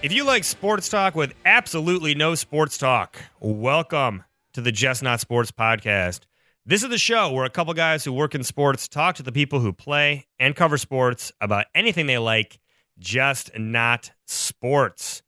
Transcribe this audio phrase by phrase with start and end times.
[0.00, 5.20] If you like sports talk with absolutely no sports talk, welcome to the Just Not
[5.20, 6.20] Sports podcast.
[6.64, 9.32] This is the show where a couple guys who work in sports talk to the
[9.32, 12.58] people who play and cover sports about anything they like,
[12.98, 15.22] just not sports.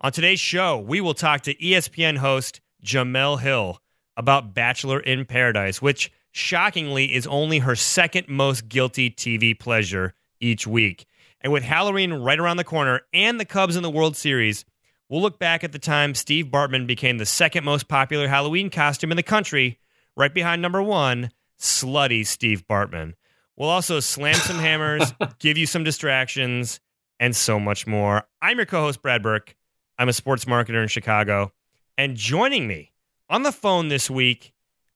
[0.00, 3.80] On today's show, we will talk to ESPN host Jemele Hill
[4.16, 10.68] about Bachelor in Paradise, which shockingly is only her second most guilty TV pleasure each
[10.68, 11.04] week.
[11.40, 14.64] And with Halloween right around the corner and the Cubs in the World Series,
[15.08, 19.10] we'll look back at the time Steve Bartman became the second most popular Halloween costume
[19.10, 19.80] in the country,
[20.16, 23.14] right behind number one, slutty Steve Bartman.
[23.56, 26.78] We'll also slam some hammers, give you some distractions,
[27.18, 28.22] and so much more.
[28.40, 29.56] I'm your co host, Brad Burke.
[29.98, 31.52] I'm a sports marketer in Chicago.
[31.96, 32.92] And joining me
[33.28, 34.52] on the phone this week,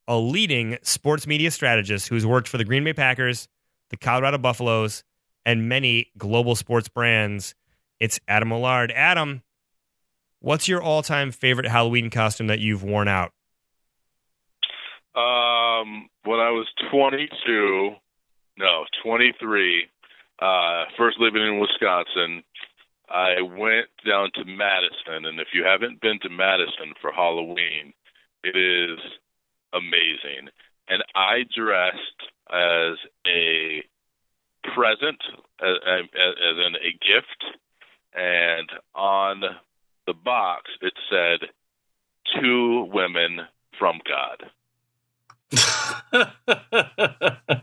[0.07, 3.49] a leading sports media strategist who's worked for the Green Bay Packers,
[3.91, 5.03] the Colorado Buffaloes,
[5.45, 7.55] and many global sports brands.
[7.99, 8.93] It's Adam Millard.
[8.93, 9.43] Adam,
[10.39, 13.33] what's your all time favorite Halloween costume that you've worn out?
[15.15, 17.91] Um, when I was 22,
[18.59, 19.89] no, 23,
[20.41, 22.43] uh, first living in Wisconsin,
[23.13, 27.93] I went down to Madison, and if you haven't been to Madison for Halloween,
[28.43, 28.99] it is
[29.75, 30.49] amazing.
[30.89, 32.97] And I dressed as
[33.27, 33.85] a
[34.75, 35.23] present,
[35.61, 37.45] as, as, as in a gift,
[38.15, 39.43] and on
[40.07, 41.51] the box it said,
[42.41, 43.41] "Two women
[43.79, 44.51] from God."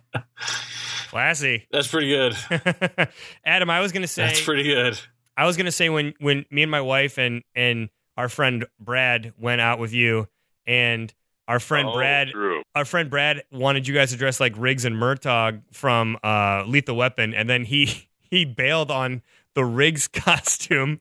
[1.10, 1.66] Classy.
[1.72, 2.38] That's pretty good.
[3.46, 5.00] Adam, I was gonna say That's pretty good.
[5.40, 9.34] I was gonna say when when me and my wife and and our friend Brad
[9.40, 10.28] went out with you
[10.68, 11.14] and
[11.48, 12.62] our friend Oh, Brad true.
[12.76, 16.96] our friend Brad wanted you guys to dress like Riggs and Murtaugh from uh, Lethal
[16.96, 19.22] Weapon, and then he he bailed on
[19.56, 21.00] the Riggs costume,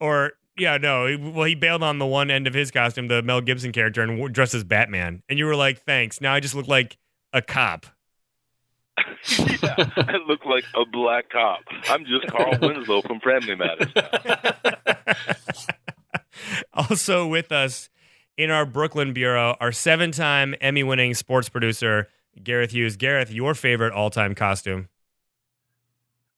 [0.00, 3.22] or yeah, no, he- well he bailed on the one end of his costume, the
[3.22, 5.22] Mel Gibson character, and w- dressed as Batman.
[5.28, 6.96] And you were like, "Thanks." Now I just look like
[7.32, 7.86] a cop.
[9.62, 11.60] yeah, I look like a black cop.
[11.88, 13.92] I'm just Carl Winslow from Family Matters.
[16.74, 17.90] also with us
[18.36, 22.08] in our Brooklyn bureau, our seven-time Emmy-winning sports producer
[22.42, 22.96] Gareth Hughes.
[22.96, 24.88] Gareth, your favorite all-time costume?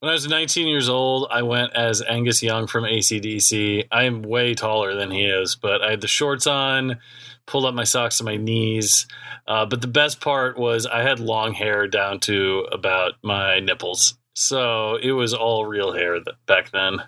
[0.00, 3.88] When I was 19 years old, I went as Angus Young from ACDC.
[3.90, 6.98] I am way taller than he is, but I had the shorts on,
[7.46, 9.06] pulled up my socks to my knees.
[9.46, 14.18] Uh, but the best part was I had long hair down to about my nipples.
[14.34, 17.02] So it was all real hair back then.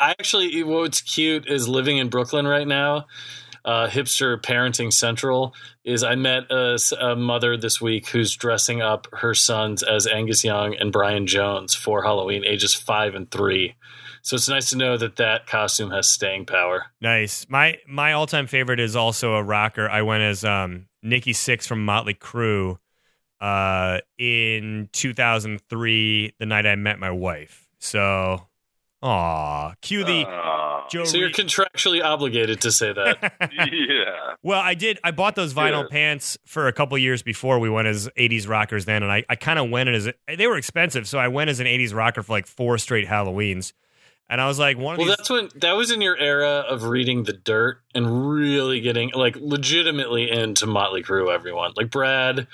[0.00, 3.06] I actually, what's cute is living in Brooklyn right now.
[3.64, 9.34] Uh, hipster parenting central is I met a mother this week who's dressing up her
[9.34, 13.74] sons as Angus Young and Brian Jones for Halloween, ages five and three.
[14.28, 16.84] So it's nice to know that that costume has staying power.
[17.00, 17.46] Nice.
[17.48, 19.88] My my all time favorite is also a rocker.
[19.88, 22.76] I went as um, Nikki Sixx from Motley Crue
[23.40, 27.70] uh, in 2003, the night I met my wife.
[27.78, 28.46] So,
[29.00, 31.04] aw, cue the Aw, Joe.
[31.04, 33.32] So you're contractually obligated to say that.
[33.50, 34.34] yeah.
[34.42, 34.98] well, I did.
[35.02, 35.90] I bought those vinyl Good.
[35.90, 39.36] pants for a couple years before we went as 80s rockers then, and I, I
[39.36, 42.32] kind of went as they were expensive, so I went as an 80s rocker for
[42.32, 43.72] like four straight Halloweens.
[44.30, 45.16] And I was like, one of well, these.
[45.16, 49.36] that's when that was in your era of reading the dirt and really getting like
[49.36, 51.32] legitimately into Motley Crue.
[51.32, 52.46] Everyone like Brad.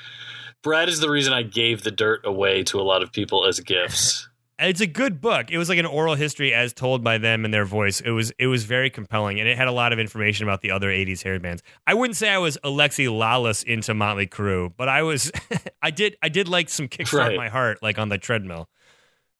[0.62, 3.60] Brad is the reason I gave the dirt away to a lot of people as
[3.60, 4.28] gifts.
[4.56, 5.50] It's a good book.
[5.50, 8.00] It was like an oral history as told by them in their voice.
[8.00, 10.70] It was it was very compelling, and it had a lot of information about the
[10.70, 11.60] other '80s hair bands.
[11.88, 15.32] I wouldn't say I was Alexi Lawless into Motley Crue, but I was.
[15.82, 17.36] I did I did like some kickstart Right.
[17.36, 18.68] my heart, like on the treadmill.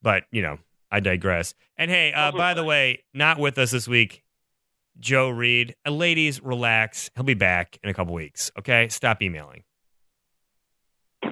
[0.03, 0.59] But you know,
[0.95, 1.55] I digress.
[1.77, 4.23] And hey, uh, by the way, not with us this week,
[5.01, 5.75] Joe Reed.
[5.85, 7.11] Uh, ladies, relax.
[7.17, 8.53] He'll be back in a couple weeks.
[8.57, 9.65] Okay, stop emailing.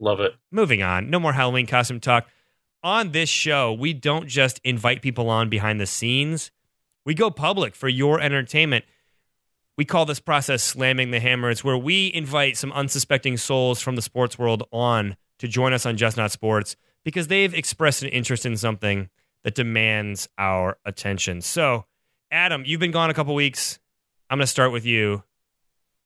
[0.00, 0.32] Love it.
[0.50, 1.10] moving on.
[1.10, 2.26] No more Halloween costume talk.
[2.82, 6.50] On this show, we don't just invite people on behind the scenes,
[7.04, 8.84] we go public for your entertainment.
[9.76, 11.50] We call this process slamming the hammer.
[11.50, 15.86] It's where we invite some unsuspecting souls from the sports world on to join us
[15.86, 16.74] on Just Not Sports
[17.04, 19.08] because they've expressed an interest in something
[19.44, 21.40] that demands our attention.
[21.40, 21.86] So,
[22.30, 23.78] Adam, you've been gone a couple weeks.
[24.28, 25.22] I'm going to start with you.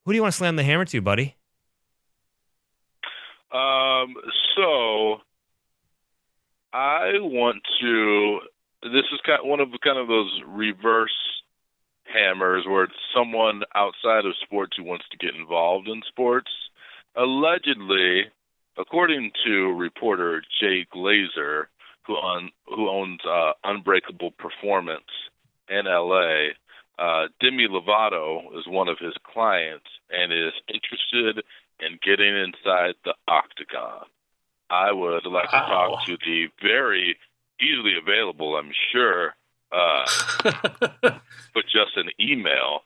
[0.05, 1.37] Who do you want to slam the hammer to, buddy?
[3.53, 4.15] Um,
[4.57, 5.21] so
[6.73, 8.41] I want to
[8.83, 11.15] this is kind of one of kind of those reverse
[12.05, 16.51] hammers where it's someone outside of sports who wants to get involved in sports.
[17.17, 18.25] Allegedly,
[18.79, 21.67] according to reporter Jay Glazer,
[22.07, 25.11] who on who owns uh, Unbreakable Performance
[25.69, 26.49] in LA,
[26.99, 31.45] uh, Demi Lovato is one of his clients and is interested
[31.81, 34.07] in getting inside the octagon.
[34.71, 35.61] I would like wow.
[35.61, 37.17] to talk to the very
[37.61, 39.35] easily available, I'm sure,
[39.73, 40.05] uh,
[41.03, 42.81] but just an email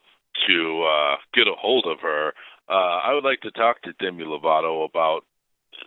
[0.47, 2.33] to uh, get a hold of her.
[2.69, 5.25] Uh, I would like to talk to Demi Lovato about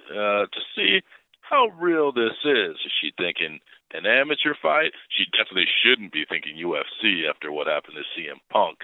[0.09, 1.01] uh, to see
[1.41, 2.75] how real this is.
[2.85, 3.59] Is she thinking
[3.93, 4.91] an amateur fight?
[5.09, 8.79] She definitely shouldn't be thinking UFC after what happened to CM Punk.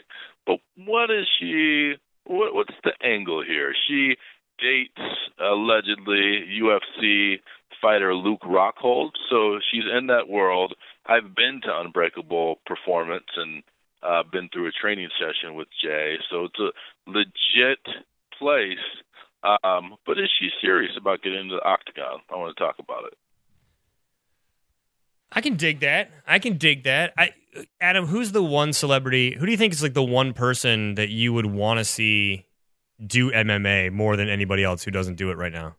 [0.45, 1.93] But what is she?
[2.25, 3.73] What, what's the angle here?
[3.87, 4.15] She
[4.59, 4.99] dates
[5.39, 7.39] allegedly UFC
[7.81, 10.73] fighter Luke Rockhold, so she's in that world.
[11.05, 13.63] I've been to Unbreakable Performance and
[14.03, 16.71] uh, been through a training session with Jay, so it's a
[17.09, 17.79] legit
[18.37, 18.77] place.
[19.43, 22.19] Um, but is she serious about getting into the octagon?
[22.29, 23.13] I want to talk about it.
[25.31, 26.11] I can dig that.
[26.25, 27.13] I can dig that.
[27.17, 27.33] I
[27.81, 29.35] Adam, who's the one celebrity?
[29.37, 32.45] Who do you think is like the one person that you would want to see
[33.05, 35.75] do MMA more than anybody else who doesn't do it right now?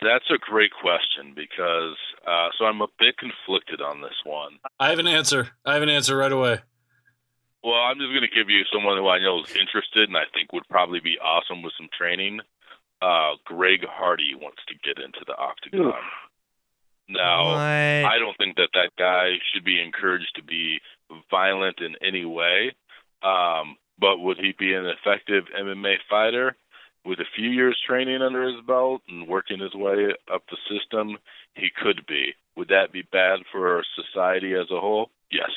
[0.00, 4.58] That's a great question because uh, so I'm a bit conflicted on this one.
[4.78, 5.48] I have an answer.
[5.64, 6.60] I have an answer right away.
[7.64, 10.28] Well, I'm just going to give you someone who I know is interested and I
[10.34, 12.40] think would probably be awesome with some training.
[13.00, 15.88] Uh, Greg Hardy wants to get into the octagon.
[15.88, 15.94] Oof.
[17.08, 17.58] Now, what?
[17.58, 20.78] I don't think that that guy should be encouraged to be
[21.30, 22.74] violent in any way.
[23.22, 26.56] Um, but would he be an effective MMA fighter?
[27.06, 31.18] With a few years training under his belt and working his way up the system,
[31.54, 32.34] he could be.
[32.56, 35.10] Would that be bad for society as a whole?
[35.30, 35.50] Yes.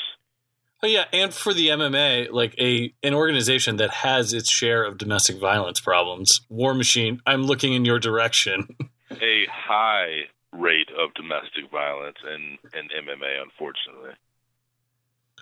[0.84, 4.98] Oh yeah, and for the MMA, like a an organization that has its share of
[4.98, 8.76] domestic violence problems, War Machine, I'm looking in your direction.
[9.12, 14.12] a high rate of domestic violence in in MMA, unfortunately.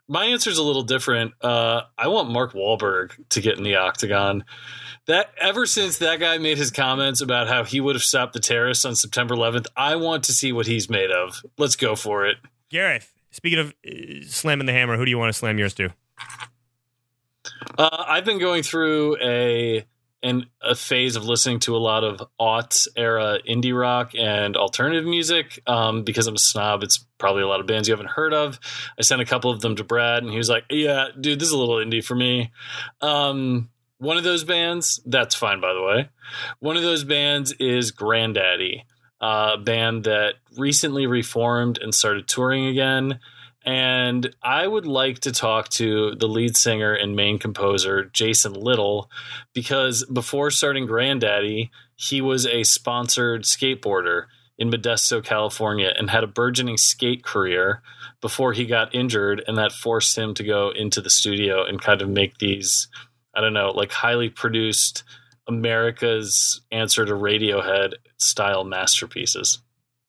[0.07, 1.33] My answer is a little different.
[1.41, 4.45] Uh, I want Mark Wahlberg to get in the octagon.
[5.07, 8.39] That ever since that guy made his comments about how he would have stopped the
[8.39, 11.41] terrorists on September 11th, I want to see what he's made of.
[11.57, 12.37] Let's go for it.
[12.69, 13.91] Gareth, speaking of uh,
[14.27, 15.89] slamming the hammer, who do you want to slam yours to?
[17.77, 19.85] Uh, I've been going through a
[20.23, 25.05] in a phase of listening to a lot of aughts era indie rock and alternative
[25.05, 26.81] music um, because I'm a snob.
[26.81, 28.59] It's probably a lot of bands you haven't heard of.
[28.97, 31.49] I sent a couple of them to Brad, and he was like, "Yeah, dude, this
[31.49, 32.51] is a little indie for me."
[33.01, 36.09] Um, one of those bands, that's fine, by the way.
[36.59, 38.83] One of those bands is Grandaddy,
[39.21, 43.19] a band that recently reformed and started touring again.
[43.65, 49.09] And I would like to talk to the lead singer and main composer, Jason Lytle,
[49.53, 54.25] because before starting Grandaddy, he was a sponsored skateboarder
[54.57, 57.81] in Modesto, California, and had a burgeoning skate career
[58.21, 59.43] before he got injured.
[59.47, 62.87] And that forced him to go into the studio and kind of make these,
[63.33, 65.03] I don't know, like highly produced
[65.47, 69.59] America's answer to Radiohead style masterpieces.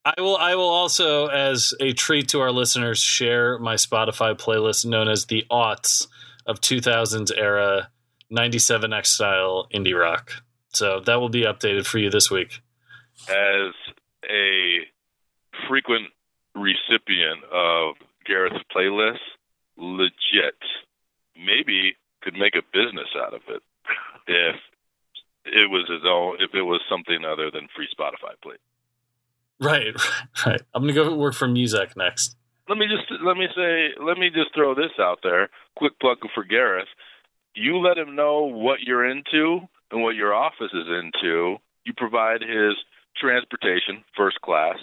[0.04, 0.36] I will.
[0.36, 5.26] I will also, as a treat to our listeners, share my Spotify playlist known as
[5.26, 6.06] the aughts
[6.46, 7.90] of 2000s era
[8.32, 10.30] 97X style indie rock.
[10.68, 12.60] So that will be updated for you this week.
[13.28, 13.72] As
[14.30, 14.78] a
[15.68, 16.08] frequent
[16.54, 17.96] recipient of
[18.26, 19.18] Gareth's playlist,
[19.76, 20.54] legit,
[21.36, 23.62] maybe could make a business out of it
[24.28, 24.56] if
[25.46, 28.56] it was his own, if it was something other than free Spotify play.
[29.58, 29.94] Right,
[30.44, 30.60] right.
[30.74, 32.36] I'm gonna go work for Muzak next.
[32.68, 35.48] Let me just let me say let me just throw this out there.
[35.76, 36.88] Quick plug for Gareth.
[37.54, 39.60] You let him know what you're into
[39.90, 41.56] and what your office is into.
[41.84, 42.74] You provide his
[43.18, 44.76] transportation, first class.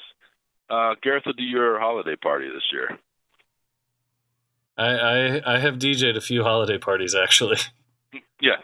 [0.72, 2.98] Uh, Gareth will do your holiday party this year.
[4.76, 7.58] I, I I have DJed a few holiday parties actually.
[8.42, 8.58] Yeah,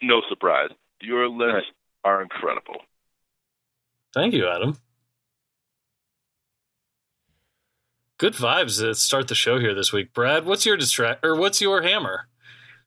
[0.00, 0.70] no surprise.
[1.00, 1.70] Your lists
[2.04, 2.76] are incredible.
[4.14, 4.78] Thank you, Adam.
[8.18, 10.12] Good vibes to start the show here this week.
[10.12, 12.26] Brad, what's your distract or what's your hammer?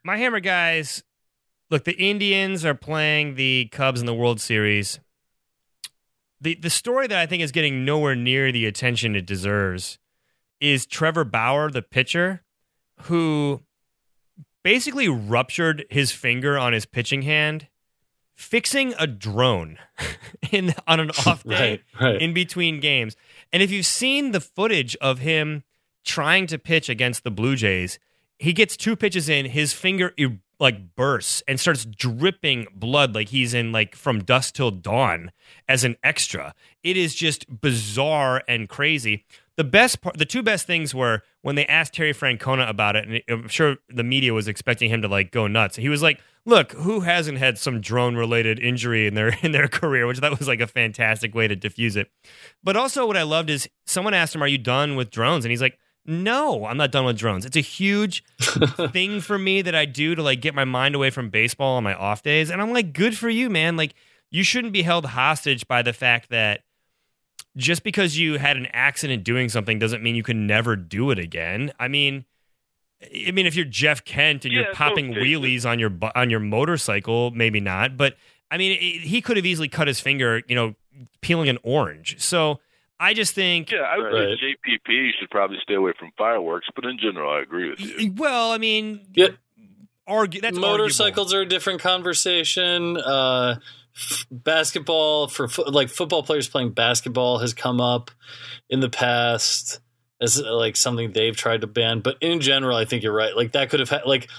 [0.03, 1.03] My hammer, guys.
[1.69, 4.99] Look, the Indians are playing the Cubs in the World Series.
[6.41, 9.99] The the story that I think is getting nowhere near the attention it deserves
[10.59, 12.43] is Trevor Bauer, the pitcher,
[13.03, 13.61] who
[14.63, 17.67] basically ruptured his finger on his pitching hand
[18.41, 19.77] fixing a drone
[20.51, 22.21] in on an off day right, right.
[22.21, 23.15] in between games.
[23.53, 25.63] And if you've seen the footage of him
[26.03, 27.99] trying to pitch against the Blue Jays.
[28.39, 30.13] He gets two pitches in, his finger
[30.59, 35.31] like bursts and starts dripping blood like he's in like from dusk till dawn
[35.67, 36.53] as an extra.
[36.83, 39.25] It is just bizarre and crazy.
[39.57, 43.07] The best part, the two best things were when they asked Terry Francona about it,
[43.07, 45.75] and I'm sure the media was expecting him to like go nuts.
[45.75, 49.67] He was like, "Look, who hasn't had some drone related injury in their in their
[49.67, 52.11] career?" Which that was like a fantastic way to diffuse it.
[52.63, 55.51] But also, what I loved is someone asked him, "Are you done with drones?" And
[55.51, 57.45] he's like, "No, I'm not done with drones.
[57.45, 58.23] It's a huge
[58.91, 61.83] thing for me that I do to like get my mind away from baseball on
[61.83, 63.77] my off days." And I'm like, "Good for you, man!
[63.77, 63.93] Like,
[64.29, 66.63] you shouldn't be held hostage by the fact that."
[67.57, 71.19] just because you had an accident doing something doesn't mean you can never do it
[71.19, 71.73] again.
[71.79, 72.25] I mean,
[73.03, 75.91] I mean, if you're Jeff Kent and Yeah, you're so popping it- wheelies on your
[76.15, 77.97] on your motorcycle, maybe not.
[77.97, 78.15] But
[78.51, 80.75] I mean, it, he could have easily cut his finger, you know,
[81.21, 82.19] peeling an orange.
[82.21, 82.59] So
[82.99, 84.37] I just think, Yeah, I would Right.
[84.39, 88.13] say JPP should probably stay away from fireworks, but in general, I agree with you.
[88.15, 89.29] well, I mean, Yeah.
[90.05, 90.77] argue that's arguable.
[90.77, 92.97] motorcycles are a different conversation.
[92.97, 93.55] Uh,
[93.95, 98.11] f- basketball for fo- like football players playing basketball has come up
[98.69, 99.79] in the past
[100.21, 101.99] as uh, like something they've tried to ban.
[102.01, 103.35] But in general, I think you're right.
[103.35, 104.29] Like that could have had like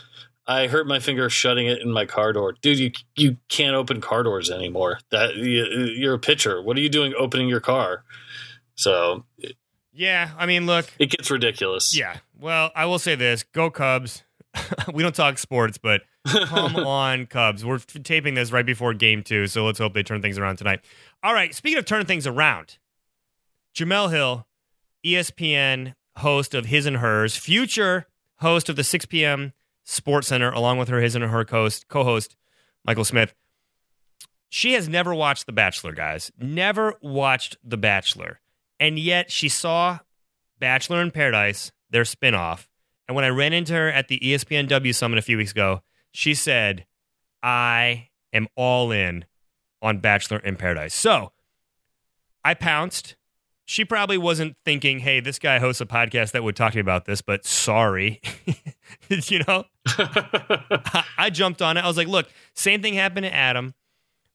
[0.47, 2.79] I hurt my finger shutting it in my car door, dude.
[2.79, 4.99] You you can't open car doors anymore.
[5.11, 5.65] That you,
[5.97, 6.63] you're a pitcher.
[6.63, 8.05] What are you doing opening your car?
[8.75, 9.25] So
[9.93, 11.97] Yeah, I mean, look, it gets ridiculous.
[11.97, 12.17] yeah.
[12.39, 14.25] Well, I will say this: Go Cubs.
[14.93, 17.65] we don't talk sports, but come on, Cubs.
[17.65, 20.57] We're f- taping this right before game two, so let's hope they turn things around
[20.57, 20.81] tonight.
[21.23, 22.77] All right, speaking of turning things around,
[23.75, 24.47] Jemele Hill,
[25.05, 28.07] ESPN host of His and Hers, future
[28.37, 29.53] host of the 6 p.m.
[29.85, 32.37] Sports Center, along with her His and Her host, co-host
[32.85, 33.35] Michael Smith.
[34.49, 36.31] She has never watched The Bachelor, guys.
[36.39, 38.41] Never watched The Bachelor.
[38.79, 40.01] And yet she saw
[40.59, 42.67] Bachelor in Paradise, their spinoff.
[43.09, 45.83] And when I ran into her at the ESPNW Summit a few weeks ago,
[46.13, 46.85] she said,
[47.43, 49.25] I am all in
[49.81, 50.95] on Bachelor in Paradise.
[50.95, 51.33] So
[52.45, 53.17] I pounced.
[53.65, 56.81] She probably wasn't thinking, hey, this guy hosts a podcast that would talk to me
[56.81, 58.21] about this, but sorry.
[59.09, 59.65] you know?
[59.87, 61.85] I, I jumped on it.
[61.85, 63.75] I was like, look, same thing happened to Adam.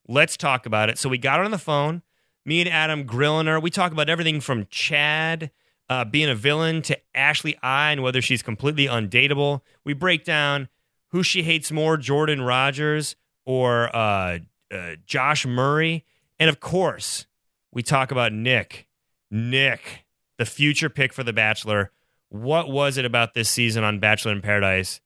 [0.08, 0.98] Let's talk about it.
[0.98, 2.02] So we got on the phone.
[2.46, 3.60] Me and Adam grilling her.
[3.60, 5.50] We talk about everything from Chad
[5.90, 9.60] uh, being a villain to Ashley I and whether she's completely undateable.
[9.84, 10.68] We break down
[11.08, 13.16] who she hates more, Jordan Rodgers
[13.46, 14.38] or uh,
[14.72, 16.04] uh, Josh Murray.
[16.38, 17.26] And of course,
[17.72, 18.87] we talk about Nick.
[19.30, 20.04] Nick,
[20.38, 21.90] the future pick for The Bachelor.
[22.28, 25.00] What was it about this season on Bachelor in Paradise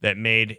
[0.00, 0.58] that made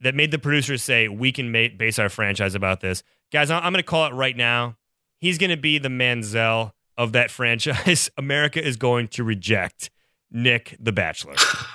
[0.00, 3.02] that made the producers say we can make, base our franchise about this?
[3.32, 4.76] Guys, I'm going to call it right now.
[5.18, 8.10] He's going to be the Manziel of that franchise.
[8.18, 9.90] America is going to reject
[10.30, 11.34] Nick the Bachelor.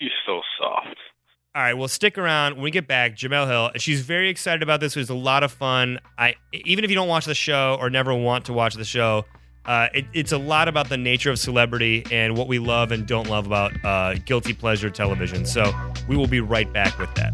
[0.00, 0.96] He's so soft.
[1.56, 2.54] All right, well, stick around.
[2.54, 4.96] When we get back, Jemele Hill, she's very excited about this.
[4.96, 6.00] It was a lot of fun.
[6.18, 9.24] I even if you don't watch the show or never want to watch the show,
[9.66, 13.06] uh, it, it's a lot about the nature of celebrity and what we love and
[13.06, 15.46] don't love about uh, guilty pleasure television.
[15.46, 15.72] So
[16.08, 17.32] we will be right back with that.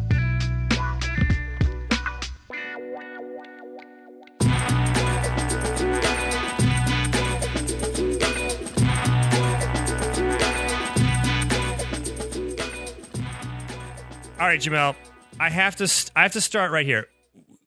[14.41, 14.97] All right, Jemele,
[15.39, 17.07] I have to st- I have to start right here.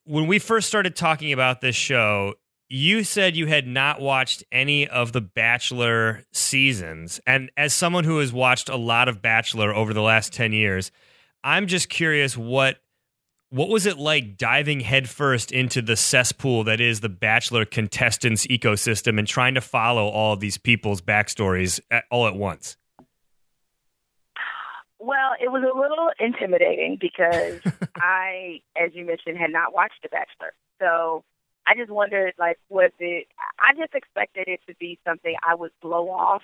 [0.05, 2.33] When we first started talking about this show,
[2.73, 8.17] you said you had not watched any of the Bachelor seasons, and as someone who
[8.17, 10.91] has watched a lot of Bachelor over the last ten years,
[11.43, 12.77] I'm just curious what
[13.51, 19.19] what was it like diving headfirst into the cesspool that is the Bachelor contestants ecosystem
[19.19, 22.75] and trying to follow all of these people's backstories at, all at once?
[24.97, 27.59] Well, it was a little intimidating because
[27.97, 30.53] I, as you mentioned, had not watched The Bachelor.
[30.79, 31.23] So
[31.65, 33.27] I just wondered, like, was it?
[33.59, 36.43] I just expected it to be something I would blow off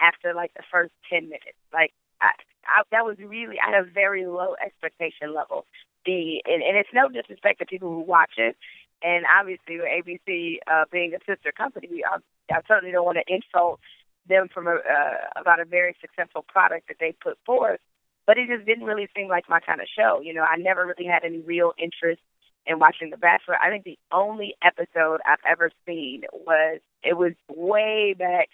[0.00, 1.58] after like the first ten minutes.
[1.72, 2.30] Like, I,
[2.66, 5.66] I that was really at a very low expectation level.
[6.06, 8.56] The and, and it's no disrespect to people who watch it,
[9.02, 12.18] and obviously with ABC uh, being a sister company, I,
[12.52, 13.80] I certainly don't want to insult
[14.26, 17.80] them from a, uh, about a very successful product that they put forth
[18.26, 20.20] but it just didn't really seem like my kind of show.
[20.22, 22.20] You know, I never really had any real interest
[22.66, 23.56] in watching The Bachelor.
[23.62, 28.48] I think the only episode I've ever seen was it was way back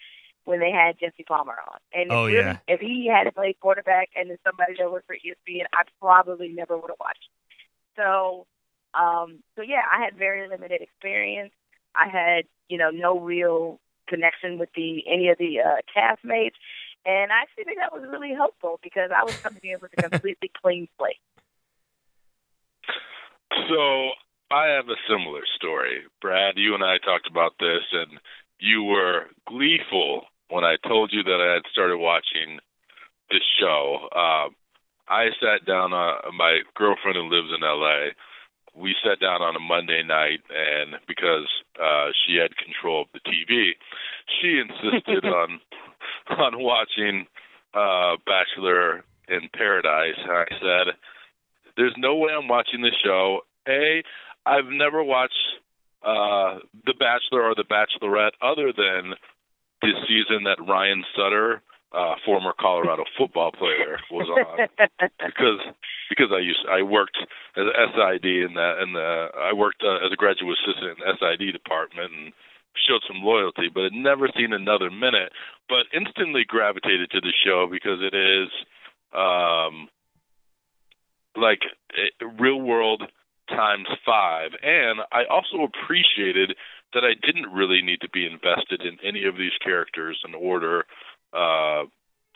[0.44, 1.78] when they had Jesse Palmer on.
[1.92, 2.56] And Oh, if, really, yeah.
[2.66, 6.76] if he had played quarterback and then somebody that worked for ESPN, I probably never
[6.76, 7.28] would have watched.
[7.96, 8.46] So,
[8.94, 11.52] um, so yeah, I had very limited experience.
[11.94, 16.54] I had, you know, no real connection with the any of the uh, castmates.
[17.06, 20.02] And I actually think that was really helpful because I was coming in with a
[20.10, 21.16] completely clean slate.
[23.68, 24.10] So
[24.50, 26.02] I have a similar story.
[26.20, 28.18] Brad, you and I talked about this, and
[28.58, 32.58] you were gleeful when I told you that I had started watching
[33.30, 34.08] this show.
[34.12, 34.50] Uh,
[35.08, 35.92] I sat down.
[35.92, 38.10] Uh, my girlfriend who lives in L.A.
[38.74, 41.48] We sat down on a Monday night, and because
[41.80, 43.72] uh, she had control of the TV,
[44.40, 45.60] she insisted on
[46.38, 47.26] on watching
[47.74, 50.18] uh, Bachelor in Paradise.
[50.22, 50.94] And I said,
[51.80, 53.40] "There's no way I'm watching this show.
[53.66, 54.02] A,
[54.44, 55.32] I've never watched
[56.04, 59.14] uh, The Bachelor or The Bachelorette other than
[59.80, 64.68] this season that Ryan Sutter, uh, former Colorado football player, was on
[65.24, 65.60] because
[66.10, 67.16] because I used I worked
[67.56, 68.52] as a SID in
[68.84, 72.32] in the I worked uh, as a graduate assistant in the SID department and
[72.86, 75.32] showed some loyalty, but had never seen another minute.
[75.68, 78.52] But instantly gravitated to the show because it is
[79.16, 79.88] um,
[81.36, 81.60] like
[82.38, 83.02] real world
[83.48, 84.50] times five.
[84.62, 86.56] And I also appreciated
[86.94, 90.84] that I didn't really need to be invested in any of these characters in order
[91.32, 91.84] uh,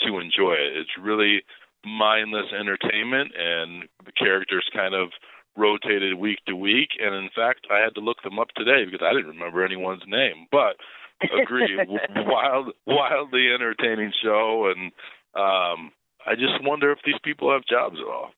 [0.00, 0.76] to enjoy it.
[0.76, 1.42] It's really
[1.84, 5.10] mindless entertainment, and the characters kind of
[5.56, 6.90] rotated week to week.
[7.00, 10.02] And in fact, I had to look them up today because I didn't remember anyone's
[10.06, 10.46] name.
[10.50, 10.76] But
[11.22, 11.78] agree,
[12.16, 14.92] wild, wildly entertaining show, and
[15.34, 15.92] um,
[16.26, 18.30] I just wonder if these people have jobs at all.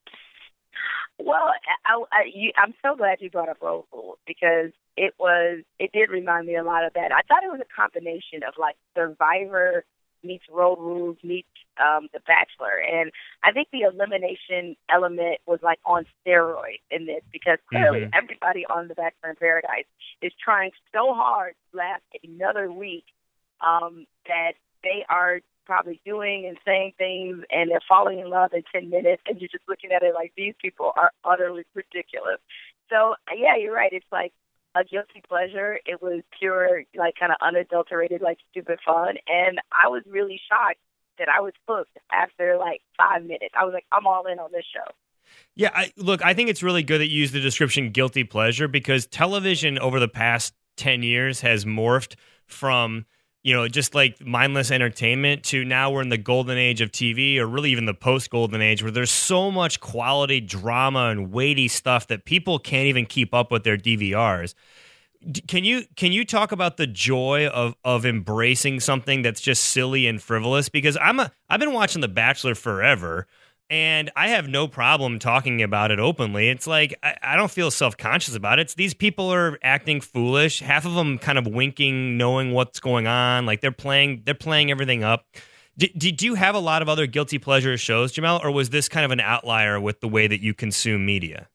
[1.18, 1.50] Well,
[1.87, 5.90] I, I, you, I'm so glad you brought up Road Rules because it was it
[5.92, 7.11] did remind me a lot of that.
[7.12, 9.85] I thought it was a combination of like Survivor
[10.23, 11.49] meets Road Rules meets
[11.80, 13.12] um, The Bachelor, and
[13.44, 18.11] I think the elimination element was like on steroids in this because clearly Mhm.
[18.12, 19.87] everybody on The Bachelor in Paradise
[20.20, 23.04] is trying so hard to last another week
[23.61, 28.62] um, that they are probably doing and saying things and they're falling in love in
[28.73, 32.38] 10 minutes and you're just looking at it like these people are utterly ridiculous.
[32.88, 33.92] So, yeah, you're right.
[33.92, 34.33] It's like
[34.74, 35.79] a guilty pleasure.
[35.85, 39.16] It was pure, like kind of unadulterated, like stupid fun.
[39.26, 40.79] And I was really shocked
[41.18, 43.55] that I was hooked after like five minutes.
[43.59, 44.92] I was like, I'm all in on this show.
[45.55, 48.68] Yeah, I, look, I think it's really good that you use the description guilty pleasure
[48.68, 52.14] because television over the past 10 years has morphed
[52.46, 53.07] from,
[53.46, 57.38] you know, just like mindless entertainment to now we're in the golden age of TV
[57.38, 61.68] or really even the post golden age where there's so much quality drama and weighty
[61.68, 64.54] stuff that people can't even keep up with their DVRs.
[65.46, 70.09] Can you can you talk about the joy of of embracing something that's just silly
[70.09, 70.68] and frivolous?
[70.68, 73.28] Because I'm a I've been watching The Bachelor forever,
[73.68, 76.48] and I have no problem talking about it openly.
[76.48, 78.62] It's like I, I don't feel self conscious about it.
[78.62, 80.61] It's these people are acting foolish.
[80.61, 83.46] Half of them kind of winking, knowing what's going on.
[83.46, 85.26] Like they're playing they're playing everything up.
[85.79, 89.05] Did, you have a lot of other guilty pleasure shows, Jemele, or was this kind
[89.05, 91.48] of an outlier with the way that you consume media?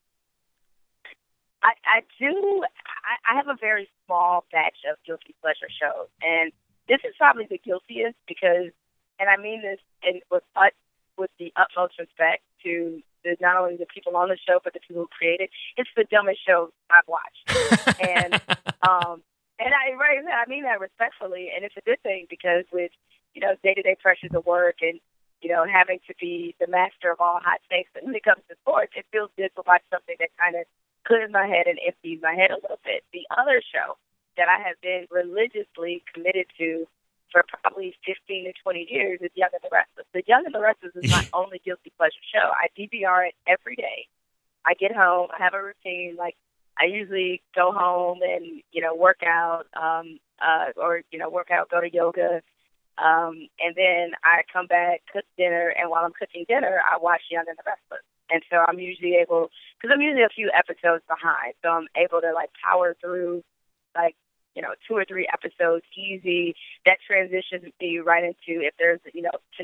[1.63, 2.63] I, I do.
[3.03, 6.51] I, I have a very small batch of guilty pleasure shows, and
[6.87, 8.69] this is probably the guiltiest because,
[9.19, 10.73] and I mean this in, with ut,
[11.21, 14.79] with the utmost respect to the, not only the people on the show but the
[14.81, 15.49] people who created.
[15.49, 15.51] It.
[15.77, 17.45] It's the dumbest show I've watched,
[18.01, 18.33] and
[18.89, 19.21] um,
[19.61, 22.91] and I right, I mean that respectfully, and it's a good thing because with
[23.33, 24.99] you know day to day pressures of work and
[25.41, 28.41] you know having to be the master of all hot takes, but when it comes
[28.49, 30.65] to sports, it feels good to watch something that kind of
[31.05, 33.03] clears my head and empties my head a little bit.
[33.13, 33.97] The other show
[34.37, 36.87] that I have been religiously committed to
[37.31, 40.05] for probably 15 to 20 years is Young and the Restless.
[40.13, 42.51] The Young and the Restless is my only guilty pleasure show.
[42.51, 44.07] I DVR it every day.
[44.65, 46.15] I get home, I have a routine.
[46.17, 46.35] Like
[46.79, 51.49] I usually go home and you know work out, um, uh, or you know work
[51.51, 52.41] out, go to yoga,
[52.97, 57.21] um, and then I come back, cook dinner, and while I'm cooking dinner, I watch
[57.31, 58.05] Young and the Restless.
[58.29, 62.21] And so I'm usually able, because I'm usually a few episodes behind, so I'm able
[62.21, 63.43] to like power through,
[63.95, 64.15] like
[64.55, 66.55] you know, two or three episodes easy.
[66.85, 69.63] That transitions me right into if there's you know, to,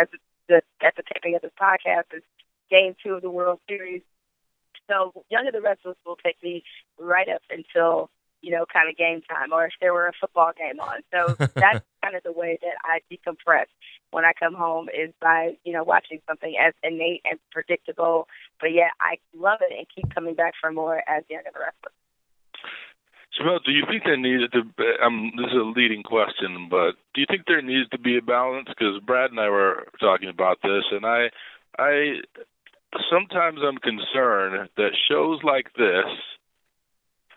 [0.00, 0.08] as
[0.48, 2.22] the at the taping of this podcast is
[2.70, 4.02] Game Two of the World Series.
[4.88, 6.62] So Young and the Restless will take me
[6.98, 8.10] right up until
[8.44, 11.00] you know, kind of game time, or if there were a football game on.
[11.10, 13.66] So that's kind of the way that I decompress
[14.10, 18.28] when I come home is by, you know, watching something as innate and predictable.
[18.60, 21.60] But yeah, I love it and keep coming back for more as Young and the
[21.60, 21.94] Restless.
[23.38, 26.92] Jemele, do you think there needs to be, um, this is a leading question, but
[27.14, 28.68] do you think there needs to be a balance?
[28.68, 31.30] Because Brad and I were talking about this, and I,
[31.78, 32.20] I,
[33.10, 36.06] sometimes I'm concerned that shows like this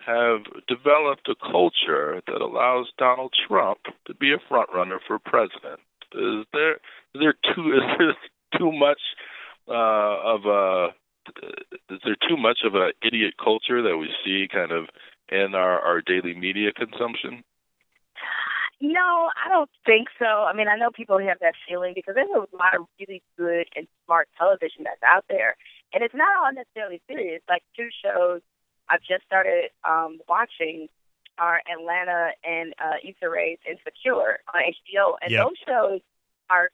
[0.05, 5.81] have developed a culture that allows Donald Trump to be a front runner for president.
[6.13, 6.75] Is there
[7.13, 8.15] is there too is there
[8.57, 9.01] too much
[9.67, 10.87] uh, of a
[11.89, 14.85] is there too much of an idiot culture that we see kind of
[15.29, 17.43] in our, our daily media consumption?
[18.79, 20.25] No, I don't think so.
[20.25, 23.65] I mean, I know people have that feeling because there's a lot of really good
[23.75, 25.55] and smart television that's out there,
[25.93, 27.41] and it's not all necessarily serious.
[27.49, 28.41] Like two shows
[28.89, 30.89] I've just started um, watching
[31.39, 35.43] are Atlanta and uh, Issa Rae's Insecure on HBO, and Yep.
[35.43, 36.01] those shows
[36.49, 36.69] are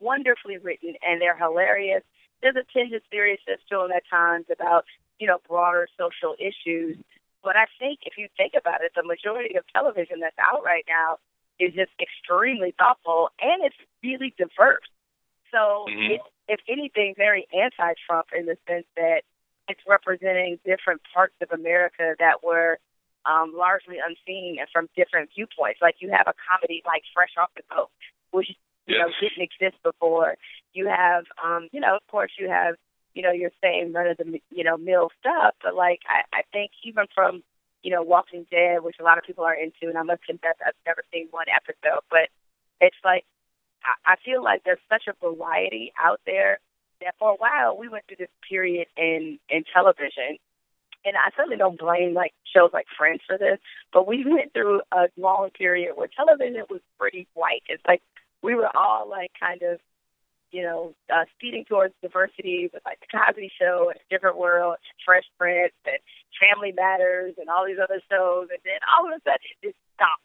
[0.00, 2.02] wonderfully written and they're hilarious.
[2.42, 4.84] There's a tinge of seriousness to them at times about
[5.18, 6.98] you know broader social issues,
[7.42, 10.84] but I think if you think about it, the majority of television that's out right
[10.88, 11.18] now
[11.58, 14.88] is just extremely thoughtful and it's really diverse.
[15.50, 16.10] So Mhm.
[16.12, 19.22] it's, if anything, very anti-Trump in the sense that
[19.68, 22.78] it's representing different parts of America that were
[23.24, 25.80] um, largely unseen and from different viewpoints.
[25.80, 27.90] Like you have a comedy like Fresh Off the Boat,
[28.32, 28.50] which
[28.86, 30.36] you know didn't exist before.
[30.72, 32.74] You have, um, you know, of course, you have,
[33.14, 35.54] you know, you're saying none of the you know mill stuff.
[35.62, 37.42] But like I, I think even from
[37.82, 40.56] you know Walking Dead, which a lot of people are into, and I must confess
[40.64, 42.28] I've never seen one episode, but
[42.80, 43.24] it's like
[43.84, 46.58] I, I feel like there's such a variety out there
[47.00, 50.38] that for a while we went through this period in in television
[51.04, 53.58] and I certainly don't blame like shows like Friends for this,
[53.92, 57.62] but we went through a long period where television was pretty white.
[57.68, 58.02] It's like
[58.42, 59.80] we were all like kind of,
[60.52, 64.76] you know, uh, speeding towards diversity with like the Cosby Show and A Different World,
[65.04, 65.98] Fresh Prince, and
[66.38, 69.80] Family Matters, and all these other shows, and then all of a sudden it just
[69.96, 70.22] stopped.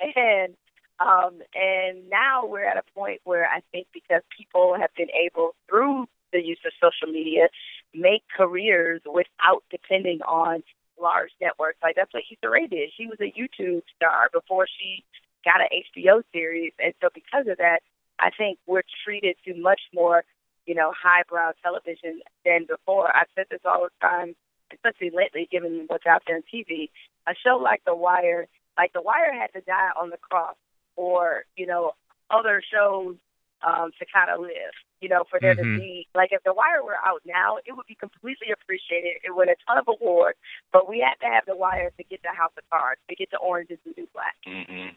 [0.00, 0.54] And
[1.00, 5.54] um, and now we're at a point where I think because people have been able
[5.68, 7.48] through the use of social media
[7.94, 10.62] make careers without depending on
[11.00, 11.78] large networks.
[11.82, 12.90] Like that's what Issa Rae did.
[12.96, 15.04] She was a YouTube star before she
[15.44, 17.80] got an HBO series, and so because of that,
[18.20, 20.24] I think we're treated to much more,
[20.66, 23.14] you know, highbrow television than before.
[23.16, 24.34] I've said this all the time,
[24.72, 26.90] especially lately, given what's out there on TV.
[27.26, 30.56] A show like The Wire, like The Wire, had to die on the cross,
[30.96, 31.92] or you know,
[32.30, 33.16] other shows
[33.62, 34.74] um, to kind of live.
[35.00, 35.74] You know, for there Mhm.
[35.74, 39.18] to be like if The Wire were out now, it would be completely appreciated.
[39.22, 40.38] It win a ton of awards,
[40.72, 43.30] but we had to have The Wire to get the House of Cards, to get
[43.30, 44.36] the Orange is the New Black.
[44.44, 44.88] hmm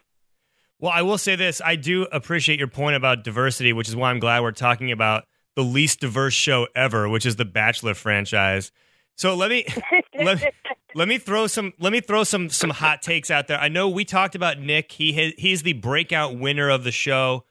[0.82, 1.62] Well, I will say this.
[1.64, 5.26] I do appreciate your point about diversity, which is why I'm glad we're talking about
[5.54, 8.72] the least diverse show ever, which is the Bachelor franchise.
[9.14, 9.64] So let me
[10.18, 10.52] let,
[10.96, 13.60] let me throw some let me throw some some hot takes out there.
[13.60, 14.90] I know we talked about Nick.
[14.90, 17.44] He ha- he's the breakout winner of the show.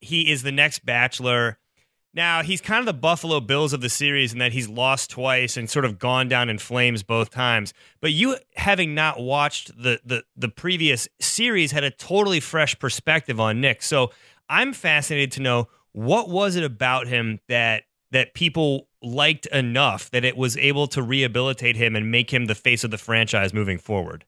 [0.00, 1.58] He is the next Bachelor.
[2.14, 5.56] Now he's kind of the Buffalo Bills of the series in that he's lost twice
[5.56, 7.72] and sort of gone down in flames both times.
[8.00, 13.40] But you, having not watched the the the previous series, had a totally fresh perspective
[13.40, 13.82] on Nick.
[13.82, 14.10] So
[14.48, 20.24] I'm fascinated to know what was it about him that that people liked enough that
[20.24, 23.78] it was able to rehabilitate him and make him the face of the franchise moving
[23.78, 24.24] forward.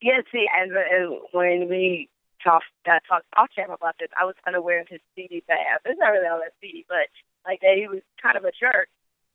[0.00, 2.08] Yeah, see, as, as when we
[2.42, 5.82] talked uh, talked off camera about this, I was unaware of his seedy past.
[5.84, 7.08] It's not really all that seedy, but
[7.46, 8.88] like that he was kind of a jerk.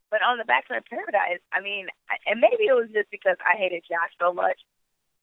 [0.10, 1.88] But on the Bachelor in Paradise, I mean,
[2.26, 4.56] and maybe it was just because I hated Josh so much,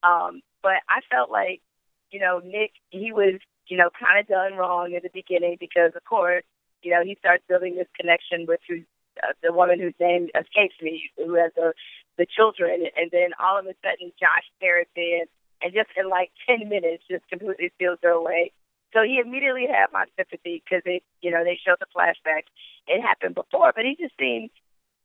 [0.02, 1.62] um, but I felt like,
[2.10, 5.92] you know, Nick, he was, you know, kind of done wrong in the beginning because,
[5.96, 6.44] of course,
[6.82, 8.84] you know, he starts building this connection with who's
[9.22, 11.72] uh, the woman whose name escapes me, who has the
[12.18, 15.24] the children, and then all of a sudden Josh Harris in,
[15.64, 18.52] and just in like ten minutes, just completely steals her away.
[18.92, 22.46] So he immediately had my sympathy because it, you know, they showed the flashbacks.
[22.86, 24.50] It happened before, but he just seemed,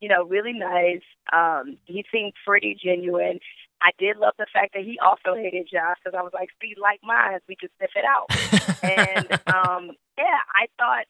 [0.00, 1.02] you know, really nice.
[1.32, 3.40] Um, he seemed pretty genuine.
[3.82, 6.74] I did love the fact that he also hated Josh because I was like, see,
[6.80, 8.30] like minds, we could sniff it out.
[8.84, 11.06] and um, yeah, I thought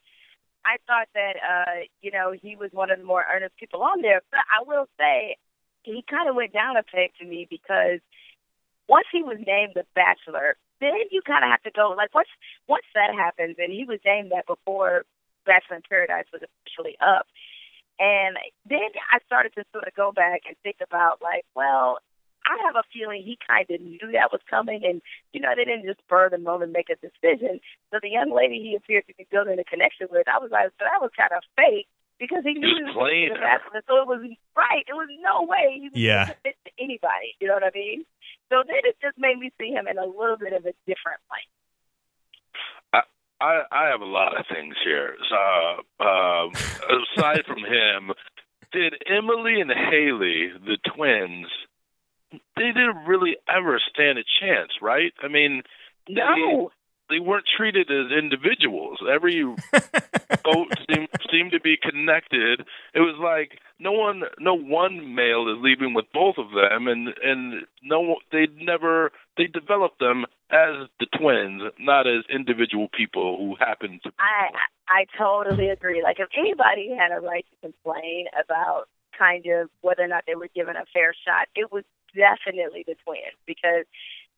[0.65, 4.01] I thought that uh, you know he was one of the more earnest people on
[4.01, 4.23] there.
[4.31, 5.37] But I will say
[5.83, 8.01] he kind of went down a peg to me because
[8.91, 12.29] once he was named the Bachelor, then you kind of have to go like once
[12.67, 15.07] once that happens, and he was named that before
[15.47, 17.27] Bachelor in Paradise was officially up.
[18.01, 18.35] And
[18.67, 21.99] then I started to sort of go back and think about like, well,
[22.49, 24.99] I have a feeling he kind of knew that was coming, and
[25.33, 27.61] you know they didn't just spur the moment make a decision.
[27.93, 30.73] So the young lady he appeared to be building a connection with, I was like,
[30.81, 31.87] so that was kind of fake
[32.19, 33.83] because he knew He he was was playing the bachelor.
[33.87, 34.21] So it was
[34.57, 34.85] right.
[34.89, 36.25] It was no way he was Yeah.
[36.27, 37.37] going to fit to anybody.
[37.41, 38.05] You know what I mean?
[38.51, 41.21] So then it just made me see him in a little bit of a different
[41.31, 41.49] light.
[43.41, 45.17] I I have a lot of things here.
[45.29, 46.53] So, um,
[47.17, 48.13] aside from him,
[48.73, 51.47] did Emily and Haley, the twins,
[52.57, 55.13] they didn't really ever stand a chance, right?
[55.23, 55.63] I mean,
[56.09, 56.71] No.
[57.11, 58.99] They weren't treated as individuals.
[59.11, 59.43] Every
[60.45, 62.61] boat seemed seemed to be connected.
[62.95, 67.09] It was like no one, no one male is leaving with both of them, and
[67.23, 73.57] and no, they never they developed them as the twins, not as individual people who
[73.59, 74.13] happened to.
[74.19, 74.51] I
[74.89, 76.03] I totally agree.
[76.03, 78.85] Like if anybody had a right to complain about
[79.19, 82.97] kind of whether or not they were given a fair shot, it was definitely the
[83.05, 83.87] twins because